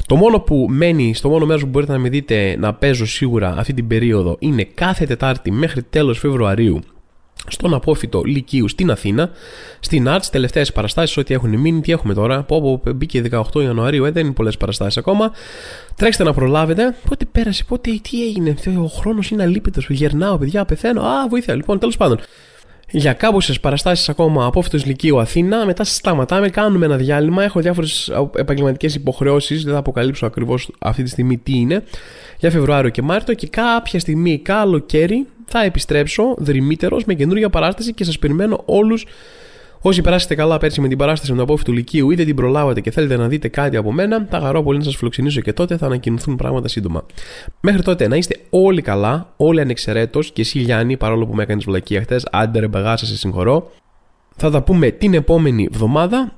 Το 0.05 0.15
μόνο 0.15 0.39
που 0.39 0.67
μένει, 0.69 1.13
στο 1.13 1.29
μόνο 1.29 1.45
μέρος 1.45 1.61
που 1.61 1.69
μπορείτε 1.69 1.91
να 1.91 1.99
με 1.99 2.09
δείτε 2.09 2.55
να 2.59 2.73
παίζω 2.73 3.05
σίγουρα 3.05 3.55
αυτή 3.57 3.73
την 3.73 3.87
περίοδο 3.87 4.35
είναι 4.39 4.63
κάθε 4.63 5.05
Τετάρτη 5.05 5.51
μέχρι 5.51 5.83
τέλος 5.83 6.19
Φεβρουαρίου 6.19 6.79
στον 7.47 7.73
απόφυτο 7.73 8.21
Λυκείου 8.25 8.67
στην 8.67 8.91
Αθήνα, 8.91 9.31
στην 9.79 10.05
Arts, 10.07 10.25
τελευταίες 10.31 10.71
παραστάσεις, 10.71 11.17
ό,τι 11.17 11.33
έχουν 11.33 11.59
μείνει, 11.59 11.81
τι 11.81 11.91
έχουμε 11.91 12.13
τώρα. 12.13 12.43
Πω, 12.43 12.61
πω 12.61 12.91
μπήκε 12.91 13.21
18 13.31 13.61
Ιανουαρίου, 13.61 14.05
ε, 14.05 14.11
δεν 14.11 14.25
είναι 14.25 14.33
πολλές 14.33 14.57
παραστάσεις 14.57 14.97
ακόμα. 14.97 15.31
Τρέξτε 15.95 16.23
να 16.23 16.33
προλάβετε. 16.33 16.95
Πότε 17.09 17.25
πέρασε, 17.25 17.63
πότε, 17.63 17.99
τι 18.09 18.25
έγινε, 18.25 18.55
ο 18.77 18.85
χρόνος 18.85 19.29
είναι 19.29 19.43
αλήπητο. 19.43 19.81
Γερνάω, 19.87 20.37
παιδιά, 20.37 20.65
πεθαίνω. 20.65 21.01
Α, 21.01 21.27
βοήθεια. 21.29 21.55
Λοιπόν, 21.55 21.79
τέλος 21.79 21.97
πάντων. 21.97 22.19
Για 22.93 23.13
κάμποσε 23.13 23.53
παραστάσεις 23.61 24.09
ακόμα 24.09 24.45
απόφυτος 24.45 24.85
Λυκείου 24.85 25.19
Αθήνα. 25.19 25.65
Μετά 25.65 25.83
σταματάμε, 25.83 26.49
κάνουμε 26.49 26.85
ένα 26.85 26.97
διάλειμμα. 26.97 27.43
Έχω 27.43 27.59
διάφορες 27.59 28.11
επαγγελματικές 28.35 28.95
υποχρεώσεις. 28.95 29.63
Δεν 29.63 29.73
θα 29.73 29.79
αποκαλύψω 29.79 30.25
ακριβώς 30.25 30.71
αυτή 30.79 31.03
τη 31.03 31.09
στιγμή 31.09 31.37
τι 31.37 31.57
είναι. 31.57 31.83
Για 32.39 32.51
Φεβρουάριο 32.51 32.89
και 32.89 33.01
Μάρτιο. 33.01 33.33
Και 33.33 33.47
κάποια 33.47 33.99
στιγμή 33.99 34.39
καλοκαίρι 34.39 35.27
θα 35.51 35.63
επιστρέψω 35.63 36.35
δρυμύτερος 36.37 37.05
με 37.05 37.13
καινούργια 37.13 37.49
παράσταση 37.49 37.93
και 37.93 38.03
σας 38.03 38.19
περιμένω 38.19 38.61
όλους. 38.65 39.05
Όσοι 39.83 40.01
περάσετε 40.01 40.35
καλά 40.35 40.57
πέρσι 40.57 40.81
με 40.81 40.87
την 40.87 40.97
παράσταση 40.97 41.31
με 41.31 41.37
το 41.37 41.43
απόφυτο 41.43 41.71
του 41.71 41.77
Λυκείου 41.77 42.11
ή 42.11 42.15
δεν 42.15 42.25
την 42.25 42.35
προλάβατε 42.35 42.81
και 42.81 42.91
θέλετε 42.91 43.17
να 43.17 43.27
δείτε 43.27 43.47
κάτι 43.47 43.77
από 43.77 43.91
μένα, 43.91 44.27
θα 44.29 44.39
χαρώ 44.39 44.63
πολύ 44.63 44.77
να 44.77 44.83
σας 44.83 44.95
φιλοξενήσω 44.95 45.41
και 45.41 45.53
τότε 45.53 45.77
θα 45.77 45.85
ανακοινωθούν 45.85 46.35
πράγματα 46.35 46.67
σύντομα. 46.67 47.05
Μέχρι 47.61 47.81
τότε 47.81 48.07
να 48.07 48.15
είστε 48.15 48.35
όλοι 48.49 48.81
καλά, 48.81 49.33
όλοι 49.37 49.61
ανεξαιρέτως 49.61 50.31
και 50.31 50.41
εσύ 50.41 50.59
Γιάννη, 50.59 50.97
παρόλο 50.97 51.25
που 51.25 51.35
με 51.35 51.43
έκανες 51.43 51.63
βλακία 51.63 52.01
χτε, 52.01 52.19
άντε 52.31 52.59
ρε 52.59 52.67
μπαγάσα, 52.67 53.05
σε 53.05 53.17
συγχωρώ. 53.17 53.71
Θα 54.35 54.49
τα 54.49 54.63
πούμε 54.63 54.91
την 54.91 55.13
επόμενη 55.13 55.67
εβδομάδα. 55.73 56.31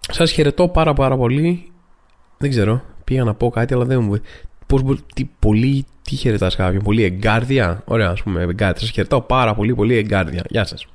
Σας 0.00 0.30
χαιρετώ 0.30 0.68
πάρα 0.68 0.92
πάρα 0.92 1.16
πολύ. 1.16 1.70
Δεν 2.38 2.50
ξέρω, 2.50 2.82
πήγα 3.04 3.24
να 3.24 3.34
πω 3.34 3.50
κάτι, 3.50 3.74
αλλά 3.74 3.84
δεν 3.84 4.02
μου. 4.02 4.20
Πώς 4.66 4.82
τι 5.14 5.28
πολύ 5.38 5.84
τι 6.02 6.16
χαιρετάς 6.16 6.56
κάποιον, 6.56 6.82
πολύ 6.82 7.02
εγκάρδια. 7.02 7.82
Ωραία, 7.84 8.08
ας 8.08 8.22
πούμε, 8.22 8.42
εγκάρδια. 8.42 8.80
Σας 8.80 8.90
χαιρετάω 8.90 9.20
πάρα 9.20 9.54
πολύ, 9.54 9.74
πολύ 9.74 9.96
εγκάρδια. 9.96 10.44
Γεια 10.48 10.64
σας. 10.64 10.86